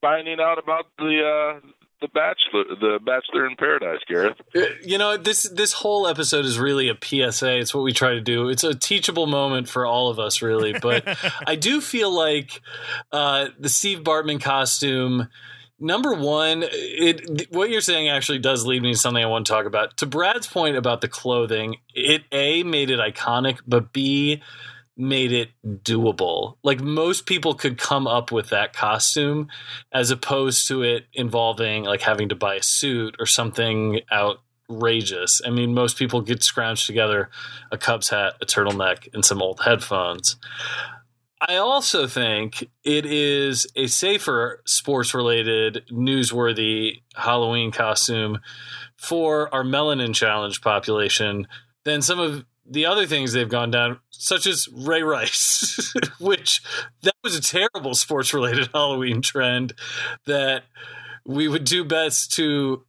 [0.00, 1.66] finding out about the uh,
[2.04, 4.36] the Bachelor, the Bachelor in Paradise, Gareth.
[4.82, 7.58] you know this this whole episode is really a PSA.
[7.58, 8.48] It's what we try to do.
[8.48, 10.74] It's a teachable moment for all of us, really.
[10.74, 11.04] But
[11.46, 12.60] I do feel like
[13.12, 15.28] uh, the Steve Bartman costume.
[15.80, 19.52] Number one, it what you're saying actually does lead me to something I want to
[19.52, 19.96] talk about.
[19.98, 24.42] To Brad's point about the clothing, it a made it iconic, but b
[24.96, 26.56] made it doable.
[26.62, 29.48] Like most people could come up with that costume,
[29.92, 35.40] as opposed to it involving like having to buy a suit or something outrageous.
[35.44, 37.30] I mean, most people could scrounge together
[37.72, 40.36] a Cubs hat, a turtleneck, and some old headphones.
[41.46, 48.38] I also think it is a safer sports related, newsworthy Halloween costume
[48.96, 51.46] for our melanin challenge population
[51.84, 56.62] than some of the other things they've gone down, such as Ray Rice, which
[57.02, 59.74] that was a terrible sports related Halloween trend
[60.26, 60.64] that
[61.26, 62.84] we would do best to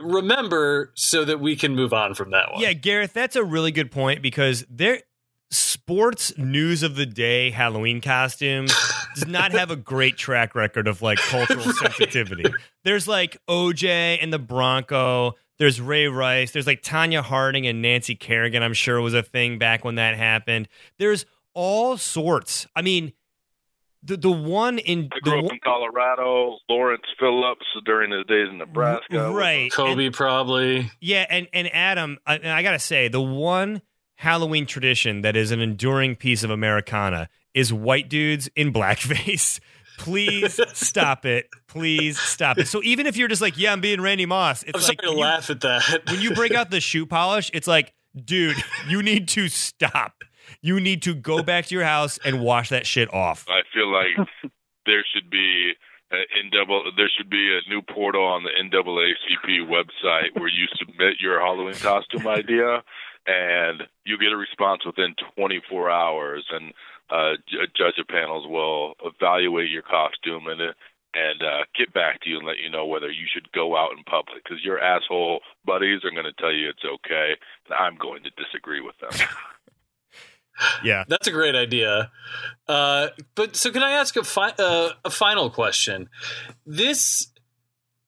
[0.00, 2.62] remember so that we can move on from that one.
[2.62, 5.02] Yeah, Gareth, that's a really good point because there
[5.50, 8.66] sports news of the day Halloween costume
[9.14, 12.44] does not have a great track record of like cultural sensitivity.
[12.84, 15.34] There's like OJ and the Bronco.
[15.60, 16.50] There's Ray Rice.
[16.50, 18.62] There's like Tonya Harding and Nancy Kerrigan.
[18.64, 20.66] I'm sure was a thing back when that happened.
[20.98, 22.66] There's all sorts.
[22.74, 23.12] I mean,
[24.02, 26.56] the the one in I the grew up one- in Colorado.
[26.68, 29.30] Lawrence Phillips during his days in Nebraska.
[29.30, 29.70] right?
[29.70, 30.90] Kobe And- probably.
[31.00, 33.82] Yeah, and and Adam, I, and I gotta say, the one
[34.16, 39.60] Halloween tradition that is an enduring piece of Americana is white dudes in blackface.
[40.04, 41.48] Please stop it.
[41.68, 42.68] Please stop it.
[42.68, 45.12] So even if you're just like, yeah, I'm being Randy Moss, it's I'm like sorry
[45.14, 46.02] to you- laugh at that.
[46.10, 47.92] when you break out the shoe polish, it's like,
[48.24, 48.56] dude,
[48.88, 50.14] you need to stop.
[50.62, 53.46] You need to go back to your house and wash that shit off.
[53.48, 54.26] I feel like
[54.86, 55.72] there should be
[56.10, 56.90] in double.
[56.96, 61.74] There should be a new portal on the NAACP website where you submit your Halloween
[61.74, 62.82] costume idea,
[63.26, 66.72] and you get a response within 24 hours, and
[67.10, 70.60] uh, j- judge of panels will evaluate your costume and
[71.12, 73.90] and uh, get back to you and let you know whether you should go out
[73.98, 77.34] in public because your asshole buddies are going to tell you it's okay,
[77.66, 79.28] and I'm going to disagree with them.
[80.84, 81.04] Yeah.
[81.08, 82.10] That's a great idea.
[82.68, 86.10] Uh, but so, can I ask a, fi- uh, a final question?
[86.66, 87.32] This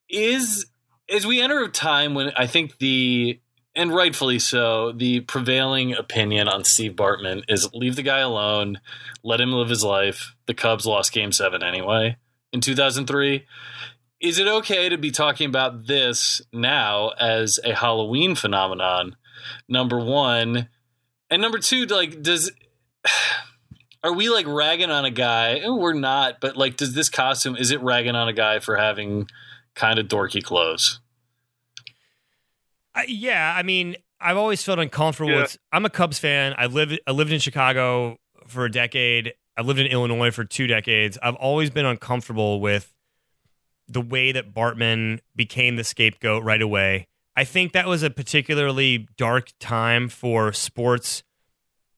[0.08, 0.66] is
[1.08, 3.40] as we enter a time when I think the
[3.74, 8.80] and rightfully so the prevailing opinion on Steve Bartman is leave the guy alone,
[9.22, 10.34] let him live his life.
[10.46, 12.16] The Cubs lost Game Seven anyway
[12.52, 13.46] in 2003.
[14.20, 19.16] Is it okay to be talking about this now as a Halloween phenomenon?
[19.68, 20.68] Number one.
[21.30, 22.52] And number two, like, does
[24.04, 25.62] are we like ragging on a guy?
[25.68, 29.28] We're not, but like, does this costume is it ragging on a guy for having
[29.74, 31.00] kind of dorky clothes?
[32.94, 35.42] I, yeah, I mean, I've always felt uncomfortable Yeah.
[35.42, 35.56] with.
[35.72, 36.54] I'm a Cubs fan.
[36.58, 39.34] I lived I lived in Chicago for a decade.
[39.56, 41.18] I lived in Illinois for two decades.
[41.22, 42.92] I've always been uncomfortable with
[43.88, 47.08] the way that Bartman became the scapegoat right away.
[47.36, 51.22] I think that was a particularly dark time for sports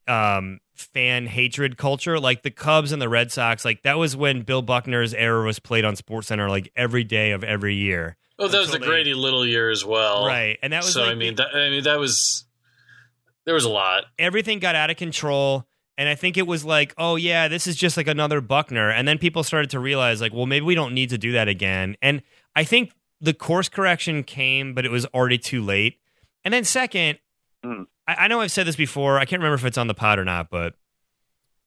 [0.07, 2.19] um, fan hatred culture.
[2.21, 5.59] Like the Cubs and the Red Sox, like that was when Bill Buckner's era was
[5.59, 8.17] played on Sports Center like every day of every year.
[8.39, 10.59] Oh, that was the Until they- Grady Little year as well, Right.
[10.63, 12.45] And that was so like I mean, that, I mean, that was
[13.45, 14.05] there was a lot.
[14.19, 15.67] everything got out of control.
[15.97, 18.91] And I think it was like, oh yeah, this is just like another Buckner.
[18.91, 21.47] And then people started to realize, like, well, maybe we don't need to do that
[21.47, 21.97] again.
[22.03, 22.23] And
[22.57, 26.01] I think the course correction came, but it was already too late.
[26.45, 27.19] And then second,
[27.63, 27.83] Hmm.
[28.09, 29.19] I, I know I've said this before.
[29.21, 30.75] I can't remember if it's on the pod or not, but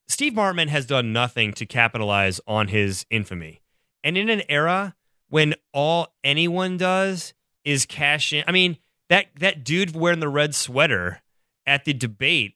[0.10, 3.62] Steve Bartman has done nothing to capitalize on his infamy.
[4.04, 4.96] And in an era
[5.30, 8.78] when all anyone does is cash in, I mean,
[9.10, 11.22] that that dude wearing the red sweater
[11.66, 12.56] at the debate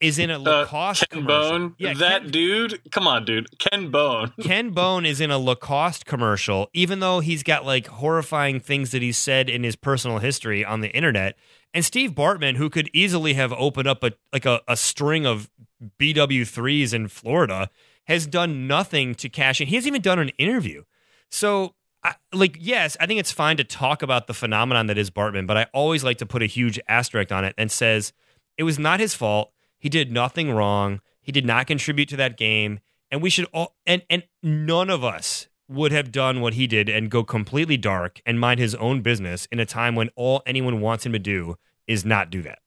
[0.00, 1.50] is in a Uh, Lacoste Ken commercial.
[1.50, 2.90] Bone, Yeah, that Ken, dude.
[2.90, 3.58] Come on, dude.
[3.58, 4.32] Ken Bone.
[4.40, 9.02] Ken Bone is in a Lacoste commercial, even though he's got like horrifying things that
[9.02, 11.36] he said in his personal history on the internet.
[11.72, 15.50] And Steve Bartman, who could easily have opened up a like a, a string of
[15.98, 17.68] BW threes in Florida,
[18.04, 19.66] has done nothing to cash in.
[19.66, 20.84] He hasn't even done an interview.
[21.30, 21.74] So,
[22.04, 25.46] I, like, yes, I think it's fine to talk about the phenomenon that is Bartman,
[25.46, 28.12] but I always like to put a huge asterisk on it and says
[28.58, 29.52] it was not his fault.
[29.78, 31.00] He did nothing wrong.
[31.22, 32.80] He did not contribute to that game,
[33.10, 36.90] and we should all and and none of us would have done what he did
[36.90, 40.80] and go completely dark and mind his own business in a time when all anyone
[40.80, 42.58] wants him to do is not do that.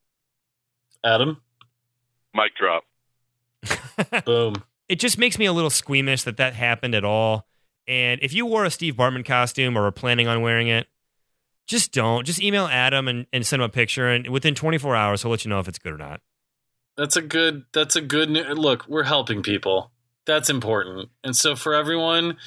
[1.04, 1.42] Adam.
[2.34, 2.84] Mic drop.
[4.26, 4.56] Boom.
[4.90, 7.48] it just makes me a little squeamish that that happened at all.
[7.88, 10.88] And if you wore a Steve Bartman costume or are planning on wearing it,
[11.68, 12.26] just don't.
[12.26, 15.46] Just email Adam and, and send him a picture, and within 24 hours, he'll let
[15.46, 16.22] you know if it's good or not.
[16.96, 17.66] That's a good.
[17.74, 18.30] That's a good.
[18.30, 19.92] Look, we're helping people.
[20.26, 21.10] That's important.
[21.24, 22.38] And so for everyone,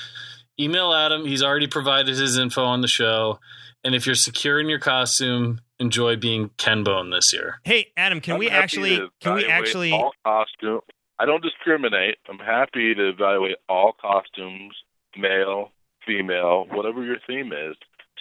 [0.59, 1.27] email Adam.
[1.27, 3.39] He's already provided his info on the show.
[3.83, 7.61] And if you're secure in your costume, enjoy being Ken Bone this year.
[7.65, 9.01] Hey, Adam, can I'm we actually?
[9.21, 9.93] Can we actually?
[9.93, 10.81] all costume?
[11.19, 12.17] I don't discriminate.
[12.29, 14.75] I'm happy to evaluate all costumes,
[15.17, 15.71] male,
[16.07, 17.77] female, whatever your theme is.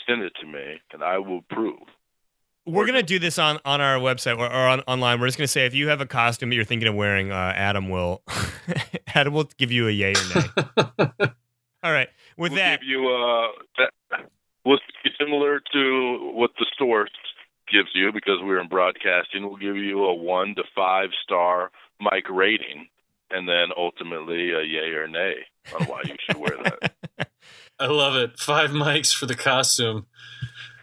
[0.07, 1.79] Send it to me, and I will prove.
[2.65, 5.19] We're gonna do this on on our website or, or on, online.
[5.19, 7.53] We're just gonna say if you have a costume that you're thinking of wearing, uh,
[7.55, 8.21] Adam will
[9.15, 11.09] Adam will give you a yay or nay.
[11.83, 12.09] All right.
[12.37, 14.29] With we'll that, give you uh, that
[14.65, 17.07] will be similar to what the store
[17.71, 19.43] gives you because we're in broadcasting.
[19.43, 22.87] We'll give you a one to five star mic rating,
[23.32, 25.36] and then ultimately a yay or nay
[25.77, 27.30] on why you should wear that.
[27.80, 28.39] I love it.
[28.39, 30.07] Five mics for the costume.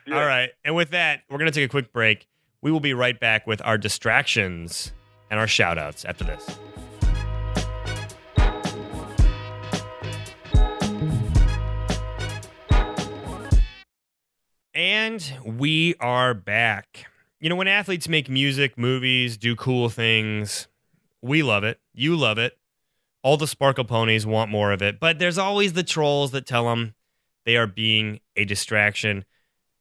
[0.07, 0.21] Yeah.
[0.21, 0.51] All right.
[0.65, 2.27] And with that, we're going to take a quick break.
[2.63, 4.93] We will be right back with our distractions
[5.31, 6.59] and our shout outs after this.
[14.75, 17.07] And we are back.
[17.41, 20.69] You know, when athletes make music, movies, do cool things,
[21.23, 21.81] we love it.
[21.95, 22.59] You love it.
[23.23, 25.01] All the sparkle ponies want more of it.
[25.01, 26.95] But there's always the trolls that tell them
[27.45, 29.25] they are being a distraction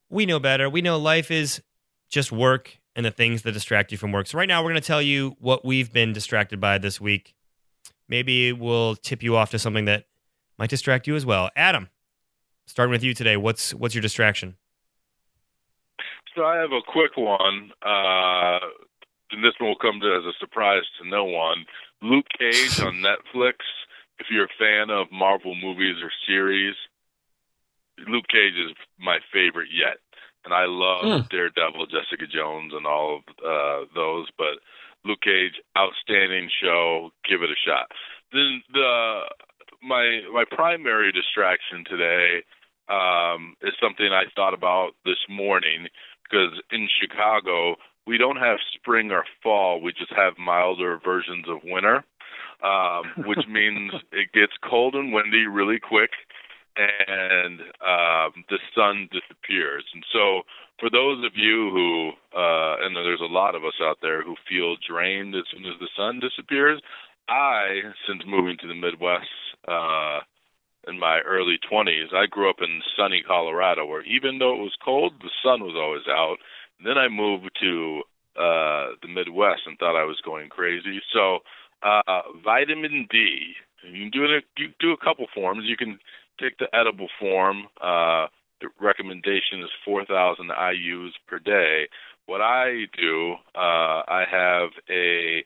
[0.09, 0.69] we know better.
[0.69, 1.61] We know life is
[2.09, 4.27] just work and the things that distract you from work.
[4.27, 7.35] So right now we're going to tell you what we've been distracted by this week.
[8.07, 10.05] Maybe we'll tip you off to something that
[10.57, 11.49] might distract you as well.
[11.55, 11.89] Adam,
[12.65, 14.55] starting with you today, what's what's your distraction?
[16.35, 18.59] So I have a quick one, uh,
[19.35, 21.65] and this one will come to, as a surprise to no one.
[22.01, 23.55] Luke Cage on Netflix.
[24.19, 26.75] If you're a fan of Marvel movies or series,
[28.07, 29.97] Luke Cage is my favorite yet,
[30.43, 31.27] and I love Hmm.
[31.29, 34.27] Daredevil, Jessica Jones, and all of uh, those.
[34.37, 34.59] But
[35.03, 37.11] Luke Cage, outstanding show.
[37.27, 37.91] Give it a shot.
[38.31, 39.21] Then the
[39.81, 42.43] my my primary distraction today
[42.89, 45.87] um, is something I thought about this morning
[46.23, 47.75] because in Chicago
[48.07, 52.03] we don't have spring or fall; we just have milder versions of winter,
[52.63, 56.11] um, which means it gets cold and windy really quick,
[56.77, 59.85] and um, the sun disappears.
[59.93, 60.41] And so,
[60.79, 64.35] for those of you who, uh, and there's a lot of us out there who
[64.47, 66.81] feel drained as soon as the sun disappears,
[67.29, 69.29] I, since moving to the Midwest.
[69.67, 70.19] Uh,
[70.87, 74.77] in my early 20s, I grew up in sunny Colorado, where even though it was
[74.83, 76.37] cold, the sun was always out.
[76.79, 78.01] And then I moved to
[78.35, 81.01] uh, the Midwest and thought I was going crazy.
[81.13, 81.39] So,
[81.83, 83.53] uh, vitamin D.
[83.83, 84.43] You can do it.
[84.57, 85.63] You do a couple forms.
[85.65, 85.99] You can
[86.39, 87.67] take the edible form.
[87.81, 88.27] Uh,
[88.61, 91.87] the recommendation is 4,000 IU's per day.
[92.25, 95.45] What I do, uh, I have a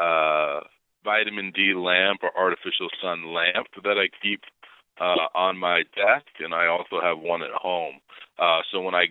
[0.00, 0.60] uh,
[1.04, 4.42] vitamin D lamp or artificial sun lamp that I keep
[5.00, 8.00] uh, on my desk, and I also have one at home.
[8.38, 9.06] Uh, so when I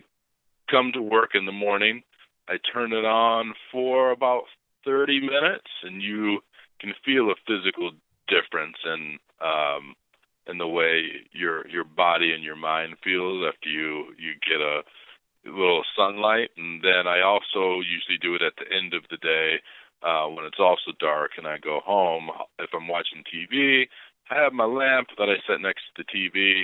[0.70, 2.02] come to work in the morning.
[2.48, 4.44] I turn it on for about
[4.84, 6.40] 30 minutes, and you
[6.80, 7.90] can feel a physical
[8.28, 9.94] difference in um,
[10.46, 14.82] in the way your your body and your mind feels after you you get a
[15.44, 16.50] little sunlight.
[16.56, 19.60] And then I also usually do it at the end of the day
[20.02, 22.30] uh, when it's also dark, and I go home.
[22.58, 23.86] If I'm watching TV,
[24.30, 26.62] I have my lamp that I set next to the TV,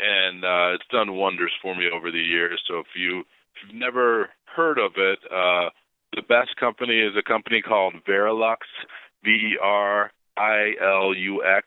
[0.00, 2.62] and uh, it's done wonders for me over the years.
[2.68, 3.24] So if you
[3.56, 5.70] if you've never heard of it, uh,
[6.14, 8.58] the best company is a company called Verilux,
[9.24, 11.66] V E R I L U X.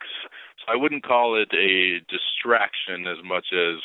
[0.60, 3.78] So I wouldn't call it a distraction as much as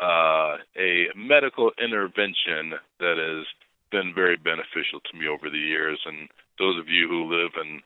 [0.00, 3.46] uh, a medical intervention that has
[3.90, 6.00] been very beneficial to me over the years.
[6.06, 6.28] And
[6.58, 7.80] those of you who live in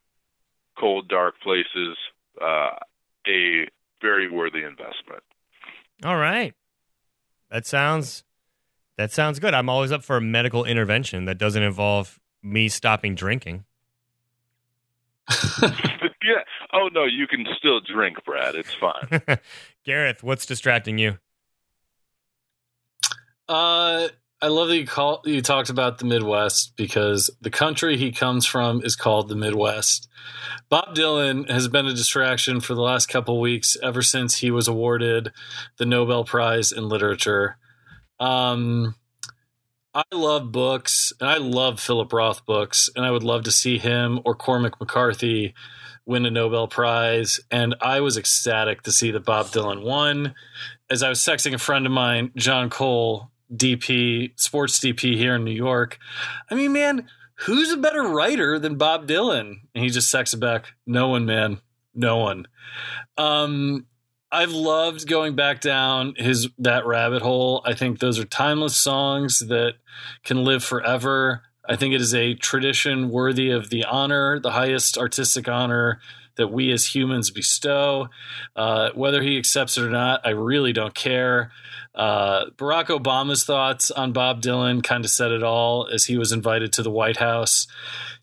[0.79, 1.97] cold, dark places,
[2.41, 2.71] uh,
[3.27, 3.69] a
[4.01, 5.23] very worthy investment.
[6.05, 6.55] All right.
[7.51, 8.25] That sounds
[8.99, 9.55] that sounds good.
[9.55, 13.65] I'm always up for a medical intervention that doesn't involve me stopping drinking.
[15.63, 16.43] yeah.
[16.73, 18.55] Oh no, you can still drink, Brad.
[18.55, 19.39] It's fine.
[19.85, 21.19] Gareth, what's distracting you?
[23.49, 24.09] Uh,
[24.43, 28.47] I love that you call you talked about the Midwest because the country he comes
[28.47, 30.09] from is called the Midwest.
[30.69, 34.67] Bob Dylan has been a distraction for the last couple weeks ever since he was
[34.67, 35.31] awarded
[35.77, 37.59] the Nobel Prize in Literature.
[38.21, 38.95] Um,
[39.95, 43.79] I love books and I love Philip Roth books, and I would love to see
[43.79, 45.55] him or Cormac McCarthy
[46.07, 47.39] win a Nobel Prize.
[47.51, 50.35] And I was ecstatic to see that Bob Dylan won.
[50.91, 55.45] As I was texting a friend of mine, John Cole, DP, sports DP here in
[55.45, 55.99] New York.
[56.51, 57.09] I mean, man,
[57.41, 59.57] who's a better writer than Bob Dylan?
[59.75, 61.61] And he just texted back, no one, man,
[61.95, 62.47] no one.
[63.17, 63.87] Um,
[64.31, 67.63] I've loved going back down his that rabbit hole.
[67.65, 69.75] I think those are timeless songs that
[70.25, 71.43] can live forever.
[71.69, 76.01] I think it is a tradition worthy of the honor, the highest artistic honor
[76.37, 78.09] that we as humans bestow.
[78.55, 81.51] Uh, whether he accepts it or not, I really don't care.
[81.95, 86.33] Uh, Barack Obama's thoughts on Bob Dylan kind of said it all as he was
[86.33, 87.67] invited to the White House.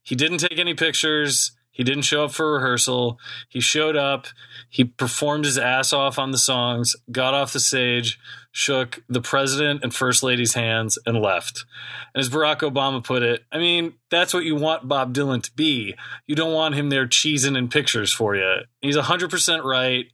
[0.01, 1.51] He didn't take any pictures.
[1.75, 3.19] He didn't show up for rehearsal.
[3.49, 4.27] He showed up.
[4.69, 8.17] He performed his ass off on the songs, got off the stage,
[8.53, 11.65] shook the president and first lady's hands, and left.
[12.13, 15.51] And as Barack Obama put it, I mean, that's what you want Bob Dylan to
[15.51, 15.95] be.
[16.27, 18.59] You don't want him there cheesing in pictures for you.
[18.81, 20.05] He's 100% right.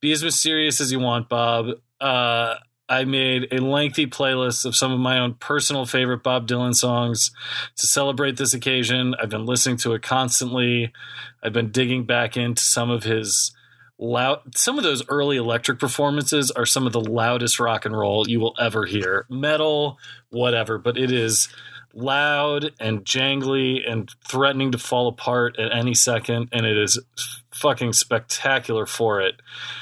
[0.00, 1.70] Be as mysterious as you want, Bob.
[2.00, 2.54] Uh,
[2.90, 7.30] I made a lengthy playlist of some of my own personal favorite Bob Dylan songs
[7.76, 9.14] to celebrate this occasion.
[9.14, 10.92] I've been listening to it constantly.
[11.40, 13.52] I've been digging back into some of his
[13.96, 18.28] loud some of those early electric performances are some of the loudest rock and roll
[18.28, 19.24] you will ever hear.
[19.30, 19.98] Metal,
[20.30, 21.48] whatever, but it is
[21.92, 26.98] loud and jangly and threatening to fall apart at any second and it is
[27.52, 29.40] fucking spectacular for it.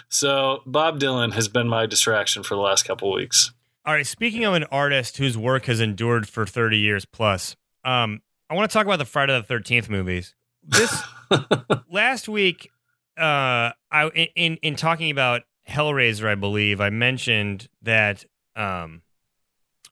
[0.09, 3.53] So Bob Dylan has been my distraction for the last couple weeks.
[3.85, 8.21] All right, speaking of an artist whose work has endured for 30 years plus, um,
[8.51, 10.35] I want to talk about the Friday the 13th movies.
[10.63, 11.03] This
[11.91, 12.71] last week,
[13.17, 18.25] uh, I in in talking about Hellraiser, I believe I mentioned that,
[18.57, 19.03] um,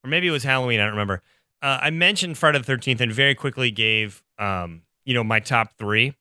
[0.04, 0.80] or maybe it was Halloween.
[0.80, 1.22] I don't remember.
[1.62, 5.76] Uh, I mentioned Friday the 13th and very quickly gave, um, you know, my top
[5.78, 6.14] three.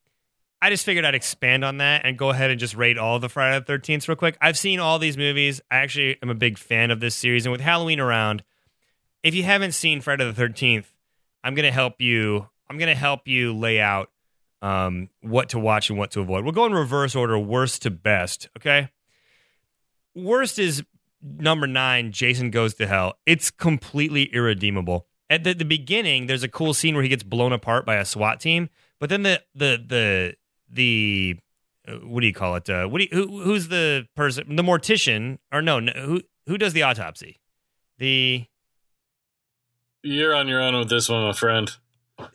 [0.61, 3.29] I just figured I'd expand on that and go ahead and just rate all the
[3.29, 4.37] Friday the 13th real quick.
[4.41, 5.61] I've seen all these movies.
[5.69, 7.45] I actually am a big fan of this series.
[7.45, 8.43] And with Halloween around,
[9.21, 10.85] if you haven't seen Friday the 13th,
[11.43, 12.47] I'm to help you.
[12.69, 14.09] I'm to help you lay out
[14.61, 16.43] um, what to watch and what to avoid.
[16.43, 18.49] We'll go in reverse order, worst to best.
[18.57, 18.89] Okay.
[20.15, 20.83] Worst is
[21.21, 23.13] number nine, Jason Goes to Hell.
[23.25, 25.07] It's completely irredeemable.
[25.29, 28.05] At the, the beginning, there's a cool scene where he gets blown apart by a
[28.05, 28.69] SWAT team,
[28.99, 30.35] but then the the the
[30.69, 31.39] the
[31.87, 32.69] uh, what do you call it?
[32.69, 34.55] Uh, what do you, who, who's the person?
[34.55, 35.91] The mortician or no, no?
[35.93, 37.39] Who who does the autopsy?
[37.97, 38.45] The
[40.03, 41.71] You're on your own with this one, my friend.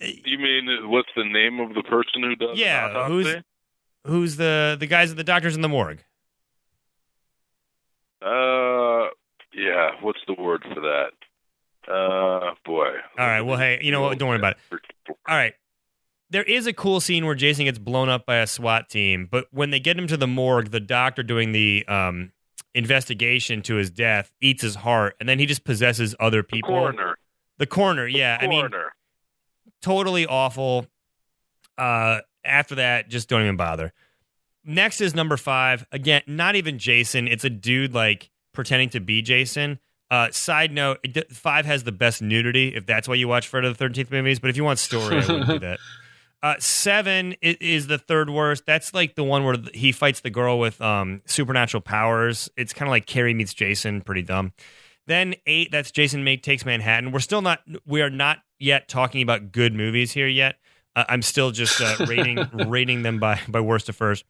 [0.00, 2.58] You mean what's the name of the person who does?
[2.58, 3.12] yeah, an autopsy?
[3.12, 3.42] who's
[4.04, 6.02] who's the the guys at the doctors in the morgue?
[8.22, 9.08] Uh,
[9.54, 9.92] yeah.
[10.00, 11.12] What's the word for that?
[11.88, 12.88] Uh, boy.
[13.18, 13.40] All right.
[13.40, 14.18] Well, hey, you know what?
[14.18, 14.80] Don't worry about it.
[15.28, 15.54] All right.
[16.30, 19.46] There is a cool scene where Jason gets blown up by a SWAT team, but
[19.50, 22.30] when they get him to the morgue, the doctor doing the um,
[22.74, 26.70] investigation to his death eats his heart, and then he just possesses other people.
[26.70, 27.16] Coroner.
[27.58, 28.38] The coroner, yeah.
[28.40, 28.92] I mean, Coroner.
[29.82, 30.86] totally awful.
[31.76, 33.92] Uh, after that, just don't even bother.
[34.64, 35.84] Next is number five.
[35.90, 37.26] Again, not even Jason.
[37.26, 39.78] It's a dude like pretending to be Jason.
[40.10, 40.98] Uh, side note:
[41.30, 42.74] Five has the best nudity.
[42.74, 45.20] If that's why you watch Friday the Thirteenth movies, but if you want story, I
[45.20, 45.78] wouldn't do that.
[46.42, 48.64] Uh, seven i- is the third worst.
[48.66, 52.48] That's like the one where he fights the girl with um, supernatural powers.
[52.56, 54.00] It's kind of like Carrie meets Jason.
[54.00, 54.52] Pretty dumb.
[55.06, 57.12] Then eight, that's Jason Make Takes Manhattan.
[57.12, 60.56] We're still not, we are not yet talking about good movies here yet.
[60.96, 62.38] Uh, I'm still just uh, rating
[62.68, 64.24] rating them by by worst to first.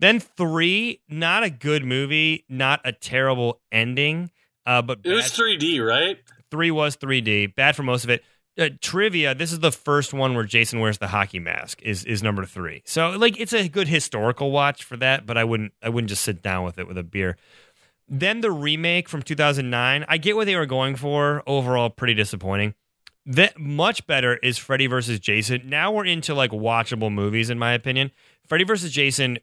[0.00, 4.30] Then three, not a good movie, not a terrible ending,
[4.68, 6.18] uh, but It was 3D, right?
[6.50, 7.54] three was 3D.
[7.54, 8.22] Bad for most of it.
[8.58, 11.80] Uh, trivia: This is the first one where Jason wears the hockey mask.
[11.82, 12.82] Is is number three.
[12.84, 15.26] So like it's a good historical watch for that.
[15.26, 17.36] But I wouldn't I wouldn't just sit down with it with a beer.
[18.08, 20.04] Then the remake from 2009.
[20.08, 21.42] I get what they were going for.
[21.46, 22.74] Overall, pretty disappointing.
[23.26, 25.62] That much better is Freddy versus Jason.
[25.66, 28.10] Now we're into like watchable movies, in my opinion.
[28.46, 29.38] Freddy versus Jason,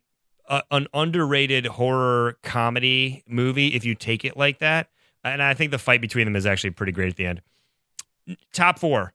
[0.50, 3.76] uh, an underrated horror comedy movie.
[3.76, 4.90] If you take it like that,
[5.26, 7.42] and I think the fight between them is actually pretty great at the end.
[8.54, 9.14] Top four,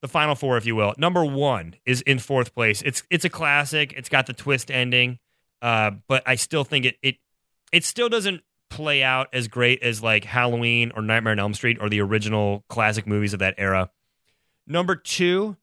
[0.00, 0.94] the final four, if you will.
[0.98, 2.82] Number one is in fourth place.
[2.82, 3.92] It's it's a classic.
[3.96, 5.18] It's got the twist ending,
[5.62, 7.16] uh, but I still think it it
[7.72, 11.78] it still doesn't play out as great as like Halloween or Nightmare on Elm Street
[11.80, 13.90] or the original classic movies of that era.
[14.66, 15.56] Number two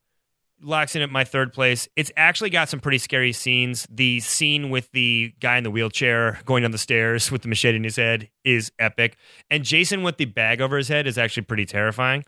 [0.62, 1.88] locks in at my third place.
[1.96, 3.88] It's actually got some pretty scary scenes.
[3.90, 7.78] The scene with the guy in the wheelchair going down the stairs with the machete
[7.78, 9.18] in his head is epic.
[9.50, 12.24] And Jason with the bag over his head is actually pretty terrifying.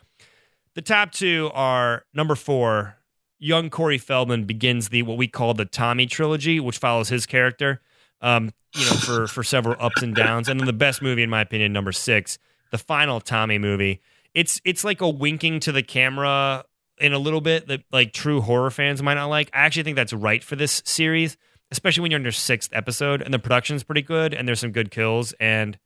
[0.75, 2.97] The top two are number four,
[3.39, 7.81] young Corey Feldman begins the what we call the Tommy trilogy, which follows his character.
[8.21, 10.47] Um, you know, for for several ups and downs.
[10.47, 12.39] And then the best movie, in my opinion, number six,
[12.71, 14.01] the final Tommy movie.
[14.33, 16.63] It's it's like a winking to the camera
[17.03, 19.49] in a little bit that like true horror fans might not like.
[19.53, 21.37] I actually think that's right for this series,
[21.69, 24.71] especially when you're in your sixth episode and the production's pretty good and there's some
[24.71, 25.33] good kills.
[25.33, 25.77] And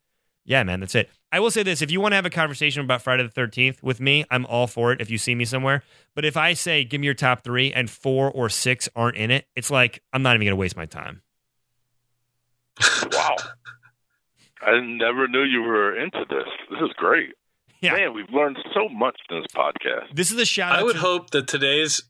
[0.46, 1.10] yeah, man, that's it.
[1.32, 3.82] I will say this if you want to have a conversation about Friday the 13th
[3.82, 5.84] with me, I'm all for it if you see me somewhere.
[6.16, 9.32] But if I say, give me your top three and four or six aren't in
[9.32, 11.22] it, it's like, I'm not even going to waste my time.
[13.12, 13.36] Wow.
[14.62, 16.48] I never knew you were into this.
[16.70, 17.34] This is great.
[17.82, 17.94] Yeah.
[17.94, 20.16] Man, we've learned so much in this podcast.
[20.16, 20.80] This is a shout out.
[20.80, 22.02] I would to- hope that today's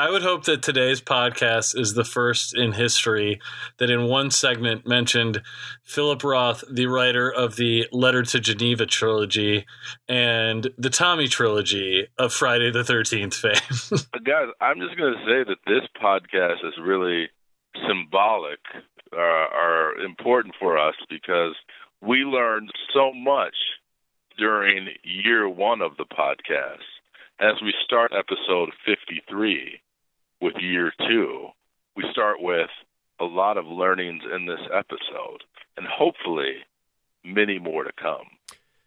[0.00, 3.40] I would hope that today's podcast is the first in history
[3.78, 5.42] that in one segment mentioned
[5.82, 9.66] Philip Roth, the writer of the Letter to Geneva trilogy
[10.08, 13.98] and the Tommy trilogy of Friday the 13th fame.
[14.24, 17.28] Guys, I'm just going to say that this podcast is really
[17.88, 18.60] symbolic
[19.12, 21.56] uh, or important for us because
[22.00, 23.56] we learned so much
[24.38, 26.86] during year one of the podcast.
[27.40, 29.80] As we start episode 53
[30.40, 31.48] with year two,
[31.96, 32.70] we start with
[33.20, 35.42] a lot of learnings in this episode
[35.76, 36.54] and hopefully
[37.24, 38.26] many more to come.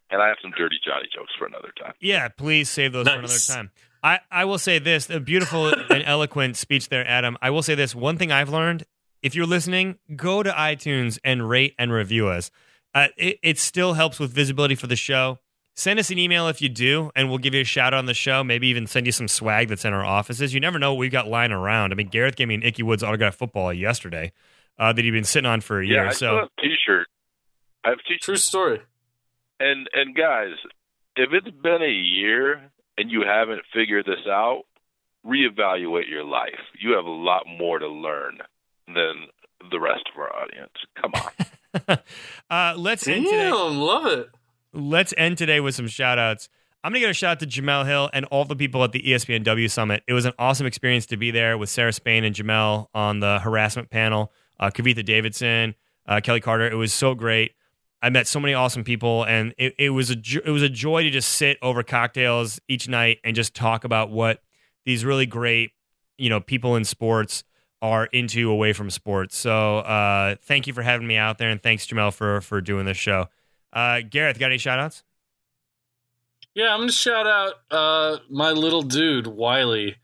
[0.10, 1.94] And I have some dirty Johnny jokes for another time.
[2.00, 3.72] Yeah, please save those for another time.
[4.04, 7.38] I, I will say this a beautiful and eloquent speech there, Adam.
[7.42, 8.86] I will say this one thing I've learned
[9.22, 12.50] if you're listening, go to iTunes and rate and review us.
[12.94, 15.40] Uh, it, it still helps with visibility for the show.
[15.76, 18.06] Send us an email if you do, and we'll give you a shout out on
[18.06, 18.44] the show.
[18.44, 20.54] Maybe even send you some swag that's in our offices.
[20.54, 21.94] You never know what we've got lying around.
[21.94, 24.34] I mean, Gareth gave me an Ickey Woods autograph football yesterday
[24.78, 26.04] uh, that he'd been sitting on for a year.
[26.04, 27.08] yeah, I still so have a t-shirt.
[27.86, 28.22] I have t-shirt.
[28.22, 28.82] True story.
[29.60, 30.56] And and guys,
[31.16, 34.64] if it's been a year and you haven't figured this out,
[35.26, 36.60] reevaluate your life.
[36.80, 38.40] You have a lot more to learn
[38.88, 39.28] than
[39.70, 40.74] the rest of our audience.
[41.00, 41.32] Come on.
[42.50, 43.52] uh, let's end today.
[43.52, 44.30] Love it.
[44.74, 46.50] let's end today with some shout outs.
[46.84, 48.92] I'm going to give a shout out to Jemele Hill and all the people at
[48.92, 50.04] the ESPNW Summit.
[50.08, 53.40] It was an awesome experience to be there with Sarah Spain and Jamel on the
[53.40, 55.76] harassment panel, uh, Kavitha Davidson,
[56.08, 56.70] uh, Kelly Carter.
[56.70, 57.52] It was so great.
[58.02, 60.70] I met so many awesome people, and it, it was a jo- it was a
[60.70, 64.42] joy to just sit over cocktails each night and just talk about what
[64.86, 65.74] these really great
[66.18, 67.44] you know people in sports
[67.82, 69.38] are into away from sports.
[69.38, 72.86] So uh, thank you for having me out there, and thanks Jemele for for doing
[72.86, 73.28] this show.
[73.74, 75.04] Uh, Gareth, got any shout outs?
[76.54, 79.96] Yeah, I'm to shout out uh, my little dude, Wiley.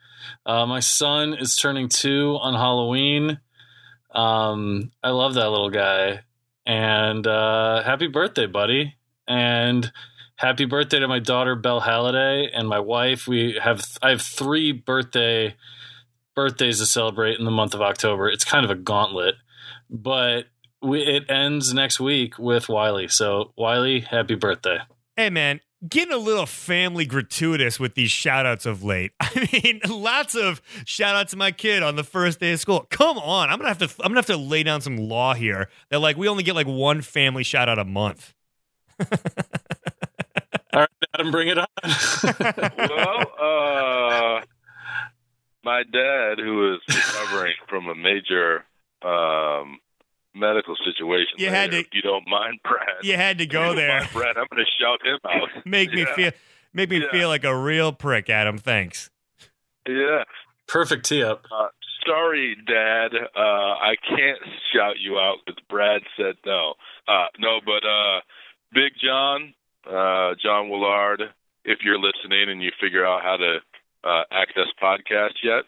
[0.46, 3.40] Uh, my son is turning two on Halloween.
[4.12, 6.22] Um, I love that little guy.
[6.66, 8.96] And uh, happy birthday, buddy.
[9.28, 9.92] And
[10.38, 13.28] happy birthday to my daughter, Belle Halliday, and my wife.
[13.28, 15.56] We have I have three birthday
[16.38, 18.30] birthdays to celebrate in the month of October.
[18.30, 19.36] It's kind of a gauntlet,
[19.90, 20.46] but
[20.84, 23.08] we, it ends next week with Wiley.
[23.08, 24.78] So, Wiley, happy birthday.
[25.16, 29.14] Hey man, getting a little family gratuitous with these shout outs of late.
[29.20, 32.86] I mean, lots of shout out to my kid on the first day of school.
[32.92, 33.50] Come on.
[33.50, 36.18] I'm gonna have to I'm gonna have to lay down some law here that like
[36.18, 38.36] we only get like one family shout out a month.
[40.72, 41.66] All right, Adam, bring it on.
[42.78, 44.42] well, uh,
[45.68, 48.64] my dad, who is recovering from a major
[49.04, 49.80] um,
[50.34, 53.04] medical situation, You had to- if you don't mind, Brad.
[53.04, 54.00] You had to go there.
[54.00, 54.38] mind, Brad.
[54.38, 55.66] I'm going to shout him out.
[55.66, 56.32] Make me feel
[56.74, 57.12] make me Yeah.
[57.12, 58.58] feel like a real prick, Adam.
[58.58, 59.10] Thanks.
[59.88, 60.24] Yeah.
[60.68, 61.46] Perfect tee up.
[61.52, 61.68] Uh,
[62.06, 63.12] sorry, Dad.
[63.36, 63.40] Uh,
[63.92, 64.40] I can't
[64.74, 66.74] shout you out because Brad said no.
[67.08, 68.20] Uh, no, but uh,
[68.74, 69.54] Big John,
[69.90, 71.22] uh, John Willard,
[71.64, 73.60] if you're listening and you figure out how to
[74.04, 75.64] uh, access podcast yet,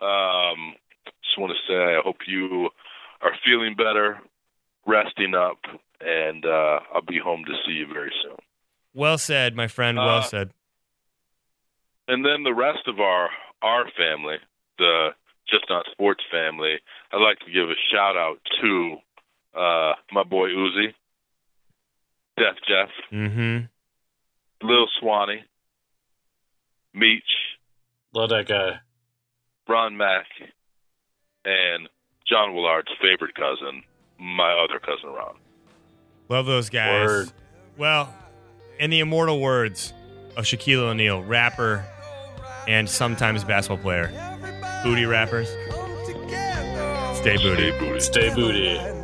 [0.00, 0.74] um,
[1.22, 2.70] just want to say I hope you
[3.20, 4.18] are feeling better,
[4.86, 5.58] resting up,
[6.00, 8.36] and uh, I'll be home to see you very soon.
[8.94, 9.96] Well said, my friend.
[9.96, 10.50] Well Uh, said.
[12.08, 13.30] and then the rest of our
[13.62, 14.36] our family,
[14.78, 15.10] the
[15.48, 16.78] just not sports family,
[17.12, 18.96] I'd like to give a shout out to
[19.54, 20.94] uh, my boy Uzi,
[22.36, 24.66] Def Jeff, Mm-hmm.
[24.66, 25.44] Lil Swanee,
[26.94, 27.22] Meech,
[28.14, 28.80] Love that guy.
[29.68, 30.26] Ron Mack,
[31.44, 31.88] and
[32.28, 33.82] John Willard's favorite cousin,
[34.18, 35.36] my other cousin Ron.
[36.28, 37.06] Love those guys.
[37.06, 37.32] Word.
[37.76, 38.14] Well,
[38.78, 39.92] in the immortal words
[40.36, 41.84] of Shaquille O'Neal, rapper
[42.68, 44.10] and sometimes basketball player,
[44.82, 45.48] booty rappers,
[47.18, 47.72] stay booty.
[47.72, 48.00] Stay booty.
[48.00, 49.01] Stay booty.